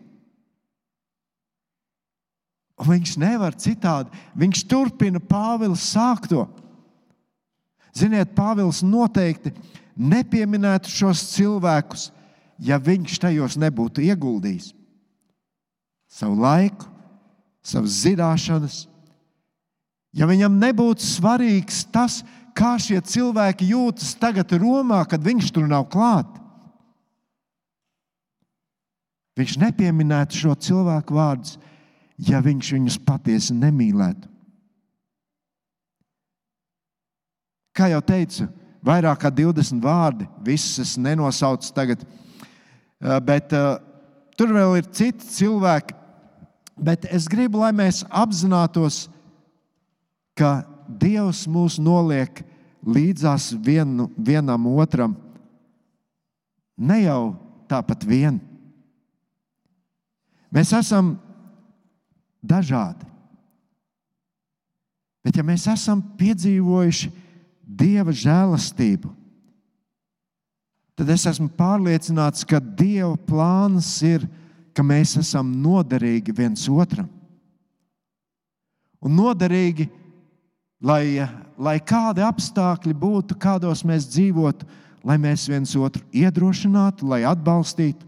Un 2.80 2.94
viņš 2.94 3.18
nevar 3.20 3.58
citādi. 3.60 4.14
Viņš 4.40 4.64
turpina 4.72 5.20
Pāvila 5.20 5.76
sākto. 5.76 6.48
Ziniet, 7.96 8.32
Pāvils 8.38 8.82
noteikti 8.86 9.52
nepieminētu 10.00 10.92
šos 10.92 11.26
cilvēkus, 11.34 12.10
ja 12.64 12.80
viņš 12.80 13.20
tajos 13.20 13.58
nebūtu 13.60 14.04
ieguldījis 14.08 14.74
savu 16.10 16.40
laiku, 16.42 16.88
savas 17.62 18.02
zināšanas. 18.02 18.84
Ja 20.16 20.26
viņam 20.26 20.58
nebūtu 20.58 21.06
svarīgs 21.06 21.84
tas, 21.94 22.24
kā 22.58 22.74
šie 22.82 22.98
cilvēki 23.06 23.70
jūtas 23.76 24.16
tagad 24.20 24.52
Romā, 24.58 25.04
kad 25.06 25.22
viņš 25.24 25.52
tur 25.54 25.68
nav 25.70 25.86
klāt. 25.94 26.32
Viņš 29.38 29.60
nepieminētu 29.62 30.36
šo 30.36 30.56
cilvēku 30.60 31.16
vārdus, 31.16 31.60
ja 32.28 32.42
viņš 32.44 32.74
viņus 32.76 32.98
patiesi 33.06 33.56
nemīlētu. 33.56 34.28
Kā 37.76 37.88
jau 37.94 38.02
teicu, 38.04 38.50
vairāk 38.84 39.22
kā 39.22 39.32
20 39.32 39.80
vārdi, 39.84 40.28
visus 40.44 40.82
es 40.84 40.98
nenosaucu 41.00 41.72
tagad, 41.76 42.04
eh, 42.04 43.20
bet 43.24 43.54
uh, 43.56 43.78
tur 44.36 44.52
vēl 44.56 44.82
ir 44.82 44.92
citi 44.92 45.28
cilvēki. 45.38 45.96
Bet 46.80 47.06
es 47.12 47.28
gribu, 47.28 47.60
lai 47.60 47.72
mēs 47.76 48.06
apzinātos, 48.08 49.08
ka 50.36 50.64
Dievs 50.90 51.44
mūs 51.46 51.76
noliek 51.78 52.40
līdzās 52.82 53.52
vienu, 53.62 54.08
vienam 54.18 54.64
otram. 54.72 55.12
Ne 56.80 57.04
jau 57.04 57.36
tāpat 57.70 58.08
vien. 58.08 58.40
Mēs 60.50 60.72
esam 60.74 61.12
dažādi. 62.42 63.08
Bet, 65.24 65.36
ja 65.36 65.44
mēs 65.46 65.68
esam 65.70 66.02
piedzīvojuši 66.20 67.12
Dieva 67.80 68.10
žēlastību, 68.16 69.12
tad 70.98 71.12
es 71.14 71.28
esmu 71.30 71.52
pārliecināts, 71.54 72.48
ka 72.48 72.58
Dieva 72.58 73.14
plāns 73.28 73.92
ir, 74.08 74.26
ka 74.74 74.84
mēs 74.86 75.18
esam 75.20 75.52
noderīgi 75.62 76.34
viens 76.36 76.64
otram. 76.72 77.10
Un 79.00 79.16
noderīgi, 79.16 79.86
lai, 80.84 81.20
lai 81.60 81.78
kādi 81.80 82.24
apstākļi 82.26 82.96
būtu, 82.98 83.38
kādos 83.40 83.86
mēs 83.88 84.10
dzīvotu, 84.10 84.68
lai 85.06 85.20
mēs 85.22 85.46
viens 85.52 85.72
otru 85.80 86.04
iedrošinātu, 86.16 87.08
lai 87.08 87.22
atbalstītu, 87.28 88.08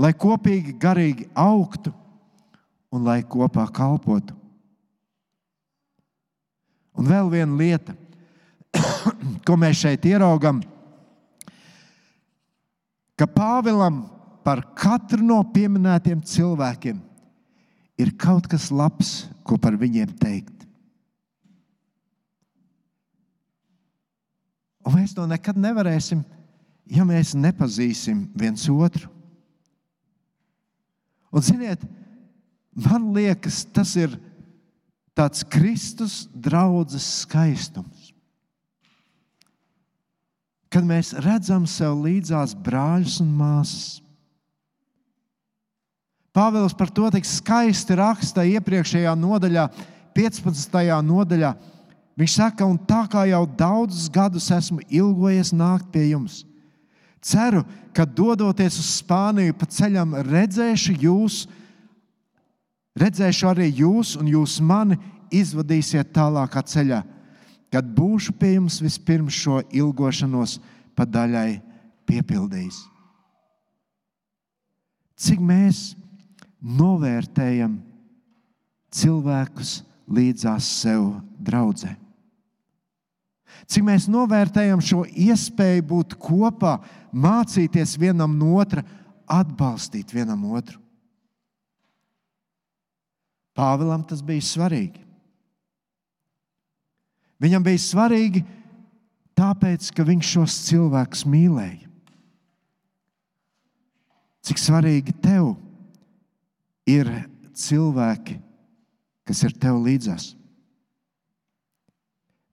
lai 0.00 0.14
kopīgi 0.16 0.74
garīgi 0.80 1.28
augtu 1.38 1.92
un 2.90 3.06
lai 3.06 3.22
kopā 3.22 3.66
kalpotu. 3.72 4.34
Un 6.98 7.06
vēl 7.08 7.30
viena 7.32 7.56
lieta, 7.56 7.94
ko 9.46 9.56
mēs 9.58 9.80
šeit 9.84 10.06
ieraugam, 10.10 10.60
ka 13.16 13.28
Pāvilam 13.30 14.02
par 14.44 14.64
katru 14.74 15.22
no 15.24 15.38
pieminētiem 15.54 16.22
cilvēkiem 16.24 16.98
ir 18.00 18.14
kaut 18.18 18.48
kas 18.50 18.70
labs, 18.72 19.28
ko 19.44 19.58
par 19.60 19.76
viņiem 19.78 20.12
teikt. 20.18 20.56
Un 24.88 24.96
mēs 24.96 25.12
to 25.14 25.26
nekad 25.28 25.58
nevarēsim, 25.60 26.22
ja 26.90 27.04
mēs 27.06 27.34
nepazīsim 27.36 28.24
viens 28.34 28.64
otru. 28.72 29.10
Un, 31.30 31.44
ziniet, 31.46 31.84
man 32.74 33.10
liekas, 33.14 33.64
tas 33.74 33.94
ir 33.98 34.14
tāds 35.16 35.44
Kristus 35.46 36.24
draudzes 36.34 37.06
skaistums. 37.24 38.10
Kad 40.70 40.86
mēs 40.86 41.12
redzam 41.18 41.66
sev 41.66 41.98
līdzās 42.04 42.54
brāļus 42.54 43.18
un 43.24 43.32
māsas. 43.34 43.98
Pāvils 46.30 46.76
par 46.78 46.92
to 46.94 47.08
tik 47.10 47.26
skaisti 47.26 47.96
raksta 47.98 48.44
iepriekšējā 48.46 49.16
nodaļā, 49.18 49.66
15. 50.14 50.78
nodaļā. 51.02 51.50
Viņš 52.20 52.36
saka, 52.36 52.68
un 52.68 52.78
tā 52.78 53.02
kā 53.10 53.24
jau 53.26 53.42
daudzus 53.58 54.06
gadus 54.12 54.46
esmu 54.54 54.82
ilgojies 54.86 55.50
nākt 55.56 55.88
pie 55.90 56.10
jums, 56.12 56.44
ceru, 57.22 57.64
ka 57.96 58.04
dodoties 58.06 58.78
uz 58.78 58.90
Spāniju 59.00 59.56
pa 59.58 59.66
ceļam, 59.66 60.14
redzēšu 60.28 60.94
jūs, 61.02 61.42
redzēšu 62.98 63.48
arī 63.50 63.70
jūs, 63.82 64.16
un 64.18 64.28
jūs 64.30 64.58
mani 64.64 64.98
izvadīsiet 65.30 66.12
tālākā 66.14 66.62
ceļā, 66.66 67.02
kad 67.70 67.86
būšu 67.94 68.34
pie 68.38 68.56
jums 68.56 68.80
vispirms 68.82 69.36
šo 69.36 69.60
ilgošanos 69.70 70.58
pa 70.98 71.06
daļai 71.06 71.60
piepildījis. 72.10 72.82
Cik 75.20 75.40
mēs 75.44 75.92
novērtējam 76.60 77.76
cilvēkus 78.90 79.80
līdzās 80.10 80.66
sev 80.80 81.12
draudzē? 81.38 81.92
Cik 83.70 83.84
mēs 83.86 84.08
novērtējam 84.10 84.80
šo 84.82 85.04
iespēju 85.04 85.84
būt 85.86 86.16
kopā, 86.18 86.78
mācīties 87.12 87.98
vienam 88.00 88.32
no 88.38 88.56
otra, 88.58 88.82
atbalstīt 89.30 90.14
vienam 90.14 90.46
otru. 90.50 90.79
Pāvēlam 93.56 94.04
tas 94.06 94.22
bija 94.24 94.44
svarīgi. 94.44 95.02
Viņam 97.40 97.64
bija 97.64 97.80
svarīgi, 97.80 98.42
tāpēc, 99.38 99.88
ka 99.96 100.04
viņš 100.04 100.32
šos 100.36 100.58
cilvēkus 100.68 101.24
mīlēja. 101.28 101.88
Cik 104.44 104.60
svarīgi 104.60 105.14
tev 105.20 105.54
ir 106.88 107.08
cilvēki, 107.56 108.38
kas 109.28 109.42
ir 109.46 109.56
tev 109.60 109.80
līdzās? 109.84 110.34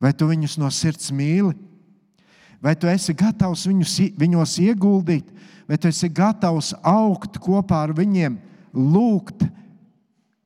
Vai 0.04 0.12
tu 0.14 0.28
viņus 0.30 0.58
no 0.62 0.70
sirds 0.74 1.10
mīli? 1.16 1.56
Vai 2.62 2.74
tu 2.78 2.89
esi 2.89 3.14
gatavs 3.18 3.68
viņus, 3.70 3.95
viņos 4.18 4.56
ieguldīt, 4.66 5.30
vai 5.70 5.78
tu 5.78 5.89
esi 5.89 6.10
gatavs 6.10 6.74
augt 6.82 7.38
kopā 7.41 7.84
ar 7.86 7.93
viņiem, 7.98 8.39
lūgt 8.74 9.45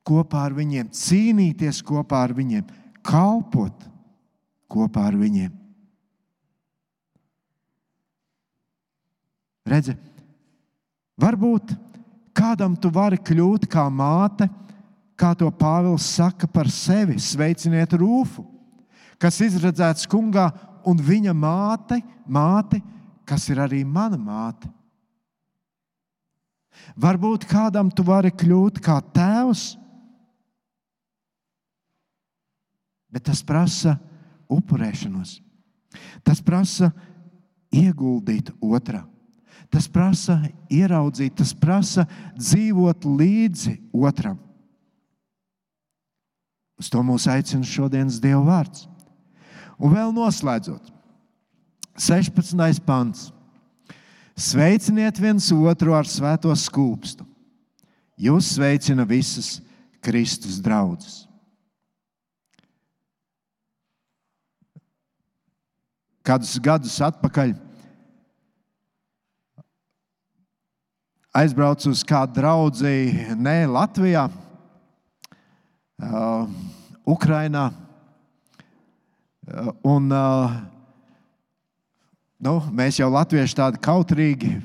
kopā 0.08 0.46
ar 0.48 0.56
viņiem, 0.58 0.90
cīnīties 0.96 1.82
kopā 1.86 2.26
ar 2.28 2.34
viņiem, 2.38 2.66
kalpot 3.06 3.88
kopā 4.72 5.08
ar 5.12 5.18
viņiem? 5.20 5.52
Redzi, 9.72 9.94
varbūt 11.22 11.76
kādam 12.36 12.74
tu 12.76 12.90
vari 12.94 13.20
kļūt 13.22 13.68
kā 13.72 13.86
māte, 13.94 14.50
kā 15.16 15.36
to 15.38 15.48
Pāvils 15.54 16.08
saka 16.18 16.50
par 16.50 16.70
sevi. 16.74 17.20
Sveiciniet 17.22 17.94
Rūfu, 17.94 18.44
kas 19.22 19.38
izredzēts 19.46 20.10
kungā 20.10 20.50
un 20.88 20.98
viņa 20.98 21.36
māte, 21.38 22.02
māte, 22.26 22.82
kas 23.28 23.46
ir 23.54 23.62
arī 23.62 23.84
mana 23.86 24.18
māte. 24.18 24.70
Varbūt 26.98 27.46
kādam 27.46 27.92
tu 27.94 28.04
vari 28.08 28.32
kļūt 28.34 28.82
kā 28.82 28.98
tēvs, 29.14 29.76
bet 33.12 33.28
tas 33.28 33.44
prasa 33.44 33.98
upurēšanos. 34.52 35.40
Tas 36.24 36.42
prasa 36.44 36.92
ieguldīt 37.72 38.52
otrā. 38.64 39.04
Tas 39.72 39.88
prasa 39.88 40.38
ieraudzīt, 40.72 41.38
tas 41.40 41.54
prasa 41.56 42.04
dzīvot 42.36 43.06
līdzi 43.08 43.78
otram. 43.96 44.40
Uz 46.82 46.90
to 46.92 47.04
mūs 47.06 47.28
aicina 47.32 47.64
šodienas 47.68 48.20
Dieva 48.20 48.42
vārds. 48.44 48.88
Un 49.82 49.94
vēl 49.94 50.12
noslēdzot, 50.14 50.92
16. 51.98 52.82
pants. 52.86 53.30
Sveiciniet 54.38 55.20
viens 55.22 55.48
otru 55.54 55.94
ar 55.94 56.08
svēto 56.10 56.52
skūpstu. 56.58 57.26
Jūs 58.22 58.56
sveicina 58.56 59.06
visas 59.08 59.60
Kristus 60.02 60.60
draudzes. 60.62 61.31
Kādus 66.32 66.54
gadus 66.64 66.94
atpakaļ 67.04 67.50
aizbraucu 71.36 71.90
uz 71.92 72.06
kādu 72.08 72.38
draugu, 72.38 72.94
ne 73.36 73.56
Latvijā, 73.68 74.30
uh, 76.00 76.48
Ukrainā. 77.04 77.66
Uh, 79.44 79.76
un, 79.92 80.08
uh, 80.08 80.56
nu, 82.40 82.56
mēs 82.80 83.04
jau 83.04 83.12
latvieši 83.12 83.60
tādi 83.60 83.84
kautrīgi, 83.84 84.56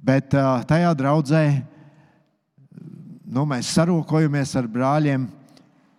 bet 0.00 0.32
uh, 0.32 0.64
tajā 0.64 0.96
draudzē 0.96 1.44
nu, 3.28 3.44
mēs 3.44 3.76
sarokojamies 3.76 4.56
ar 4.56 4.72
brāļiem. 4.72 5.28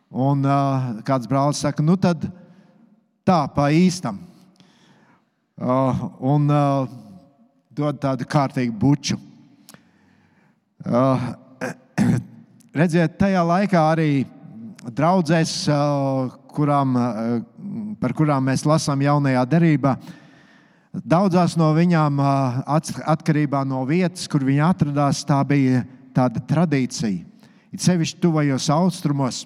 Un 0.10 0.46
uh, 0.50 0.98
kāds 1.06 1.30
brālis 1.30 1.62
saka, 1.62 1.86
nu 1.86 1.94
tad 1.94 2.26
tā 3.22 3.44
pa 3.54 3.70
īstam. 3.70 4.33
Uh, 5.54 6.10
un 6.18 6.48
uh, 6.50 6.88
dod 7.70 8.00
tādu 8.02 8.26
kārtīgu 8.26 8.74
buču. 8.74 9.20
Uh, 10.82 11.28
redziet, 12.80 13.20
tajā 13.22 13.44
laikā 13.46 13.84
arī 13.92 14.24
draudzēs, 14.98 15.52
kurām, 16.52 16.98
par 18.02 18.14
kurām 18.18 18.50
mēs 18.50 18.66
lasām 18.68 19.06
jaunajā 19.06 19.44
derībā. 19.48 19.94
Daudzās 20.92 21.54
no 21.56 21.70
viņām, 21.78 22.18
atkarībā 23.14 23.62
no 23.64 23.86
vietas, 23.88 24.26
kur 24.28 24.44
viņi 24.44 24.66
atradās, 24.66 25.22
tā 25.24 25.38
bija 25.48 25.86
tāda 26.18 26.42
tradīcija. 26.50 27.24
it 27.72 27.82
sevišķi 27.82 28.20
tuvajos 28.20 28.68
austrumos. 28.70 29.46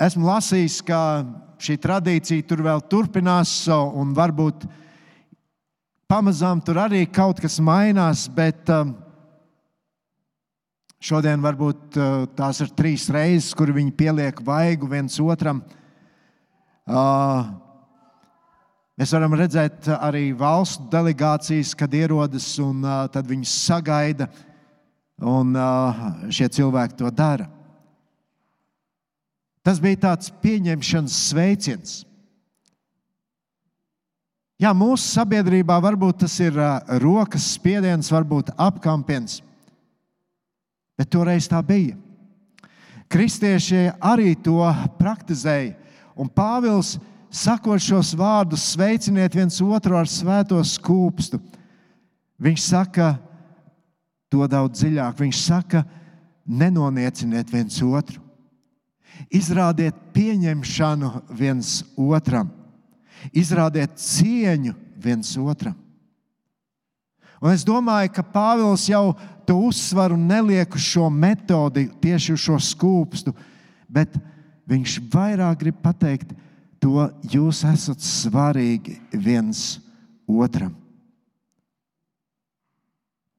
Esmu 0.00 0.26
lasījis, 0.26 0.80
ka 0.86 1.02
šī 1.62 1.76
tradīcija 1.80 2.44
tur 2.48 2.62
vēl 2.66 2.82
turpinās, 2.90 3.52
un 3.70 4.12
varbūt 4.16 4.66
pamazām 6.10 6.60
tur 6.64 6.80
arī 6.84 7.04
kaut 7.08 7.40
kas 7.42 7.58
mainās, 7.64 8.26
bet 8.28 8.68
šodien 11.02 11.42
varbūt 11.44 11.98
tās 12.38 12.60
ir 12.64 12.72
trīs 12.76 13.08
reizes, 13.12 13.54
kur 13.56 13.72
viņi 13.74 13.94
pieliek 13.96 14.42
vaigu 14.44 14.88
viens 14.90 15.18
otram. 15.22 15.62
Mēs 18.96 19.12
varam 19.12 19.34
redzēt 19.36 19.90
arī 19.96 20.30
valstu 20.36 20.86
delegācijas, 20.92 21.74
kad 21.76 21.92
ierodas 21.92 22.46
un 22.62 22.84
tad 23.12 23.26
viņus 23.28 23.58
sagaida, 23.66 24.30
un 25.20 25.52
šie 26.32 26.48
cilvēki 26.60 27.00
to 27.00 27.10
dara. 27.12 27.50
Tas 29.66 29.80
bija 29.82 29.98
tāds 30.04 30.30
pieņemšanas 30.44 31.14
sveiciens. 31.32 31.94
Jā, 34.62 34.70
mūsu 34.72 35.02
sabiedrībā 35.10 35.74
varbūt 35.82 36.22
tas 36.22 36.36
ir 36.40 36.54
rokas 37.02 37.50
spiediens, 37.56 38.08
varbūt 38.14 38.54
apkampiens, 38.54 39.40
bet 40.96 41.10
toreiz 41.12 41.50
tā 41.50 41.58
bija. 41.66 41.98
Kristieši 43.12 43.90
arī 44.00 44.32
to 44.38 44.62
praktizēja, 44.96 45.74
un 46.16 46.30
Pāvils 46.32 46.94
sakot 47.28 47.82
šos 47.82 48.14
vārdus, 48.16 48.64
sveiciniet 48.72 49.34
viens 49.36 49.60
otru 49.60 49.98
ar 49.98 50.08
svēto 50.08 50.62
skūpstu. 50.64 51.42
Viņš 52.40 52.62
saka 52.64 53.16
to 54.32 54.46
daudz 54.48 54.80
dziļāk. 54.80 55.18
Viņš 55.20 55.42
saka, 55.42 55.84
nenonieciniet 56.46 57.52
viens 57.52 57.82
otru. 57.82 58.25
Izrādiet 59.32 59.96
pieņemšanu 60.14 61.10
viens 61.34 61.80
otram, 61.96 62.50
izrādiet 63.32 63.96
cieņu 64.00 64.74
viens 65.02 65.32
otram. 65.40 65.76
Un 67.42 67.52
es 67.52 67.64
domāju, 67.66 68.14
ka 68.16 68.24
Pāvils 68.24 68.86
jau 68.88 69.12
to 69.46 69.58
uzsvaru 69.68 70.16
neliek 70.16 70.72
uz 70.74 70.82
šo 70.82 71.10
metodi, 71.12 71.86
tieši 72.00 72.32
uz 72.34 72.42
šo 72.42 72.56
skūpstu, 72.72 73.34
bet 73.88 74.16
viņš 74.66 74.98
vairāk 75.12 75.60
grib 75.60 75.78
pateikt, 75.84 76.32
to 76.80 77.08
jūs 77.30 77.62
esat 77.68 78.02
svarīgi 78.02 78.96
viens 79.12 79.78
otram. 80.26 80.74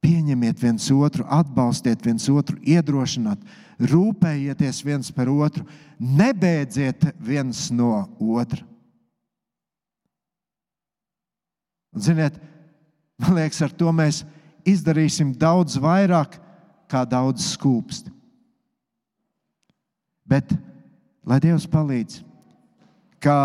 Pieņemiet 0.04 0.62
viens 0.62 0.88
otru, 0.94 1.26
atbalstiet 1.28 2.06
viens 2.06 2.28
otru, 2.30 2.56
iedrošināt, 2.64 3.42
rūpējieties 3.78 4.82
viens 4.86 5.12
par 5.14 5.30
otru, 5.30 5.66
nebeidziet 6.00 7.10
viens 7.22 7.68
no 7.74 8.08
otra. 8.18 8.64
Un, 11.94 12.04
ziniet, 12.04 12.38
man 13.18 13.38
liekas, 13.38 13.62
ar 13.66 13.74
to 13.74 13.92
mēs 13.96 14.24
izdarīsim 14.68 15.32
daudz 15.38 15.78
vairāk, 15.82 16.38
kā 16.88 17.04
daudz 17.08 17.54
skūpsti. 17.56 18.14
Bet, 20.28 20.52
lai 21.28 21.40
Dievs 21.44 21.66
palīdz, 21.72 22.20
ka 23.24 23.38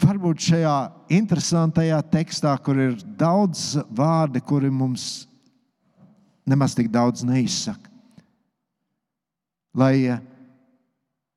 varbūt 0.00 0.48
šajā 0.48 0.76
interesantajā 1.16 1.98
tekstā, 2.12 2.54
kur 2.60 2.80
ir 2.80 2.96
daudz 3.20 3.76
vārdi, 3.92 4.40
kuri 4.44 4.72
mums 4.72 5.26
nemaz 6.48 6.76
tik 6.76 6.88
daudz 6.92 7.24
neizsaka, 7.26 7.90
lai 9.76 9.94
eh, 10.08 10.22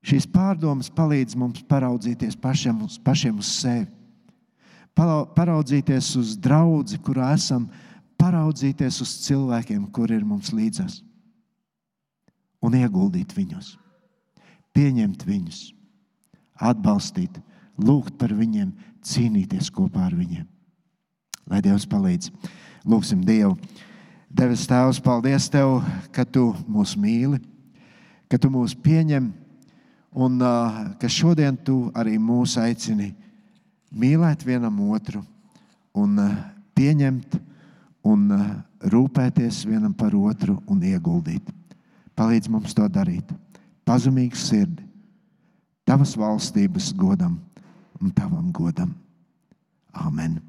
šīs 0.05 0.27
pārdomas 0.31 0.89
palīdz 0.95 1.35
mums 1.39 1.63
paraudzīties 1.69 2.37
pašiem 2.39 2.83
uz, 2.85 2.97
pašiem 3.03 3.41
uz 3.41 3.51
sevi, 3.59 3.87
paraudzīties 4.95 6.13
uz 6.19 6.35
draugu, 6.39 6.97
kurā 7.03 7.33
esam, 7.35 7.69
paraudzīties 8.19 8.99
uz 9.03 9.15
cilvēkiem, 9.27 9.85
kur 9.95 10.11
ir 10.11 10.25
mums 10.27 10.51
līdzās, 10.55 10.99
un 12.63 12.75
ieguldīt 12.75 13.35
viņus, 13.35 13.75
pieņemt 14.75 15.23
viņus, 15.27 15.61
atbalstīt, 16.59 17.39
lūgt 17.79 18.17
par 18.19 18.33
viņiem, 18.35 18.73
cīnīties 19.05 19.71
kopā 19.71 20.09
ar 20.09 20.15
viņiem. 20.19 20.47
Lai 21.49 21.61
Dievs 21.65 21.87
palīdz. 21.89 22.29
Lūksim 22.89 23.23
Dievu. 23.25 23.55
Devis 24.29 24.67
Tēvs, 24.69 24.99
paldies 25.01 25.47
Tev, 25.49 25.79
ka 26.13 26.21
Tu 26.27 26.43
mūs 26.69 26.93
mīli, 26.99 27.39
ka 28.29 28.37
Tu 28.37 28.49
mūs 28.53 28.75
pieņem 28.77 29.31
un 30.13 30.39
ka 31.01 31.09
šodien 31.09 31.57
Tu 31.57 31.75
arī 31.97 32.17
mūs 32.21 32.57
aicini 32.61 33.11
mīlēt 33.89 34.45
vienam 34.45 34.79
otru 34.89 35.23
un 35.97 36.17
pieņemt 36.77 37.39
un 38.09 38.27
rūpēties 38.79 39.65
vienam 39.67 39.93
par 39.93 40.15
otru 40.15 40.59
un 40.69 40.81
ieguldīt. 40.81 41.49
Palīdz 42.15 42.51
mums 42.51 42.75
to 42.75 42.87
darīt. 42.91 43.27
Pazemīgu 43.87 44.37
sirdi, 44.37 44.85
Tavas 45.89 46.13
valstības 46.13 46.91
godam 46.93 47.39
un 47.97 48.11
Tavam 48.13 48.51
godam. 48.53 48.93
Amen. 49.91 50.48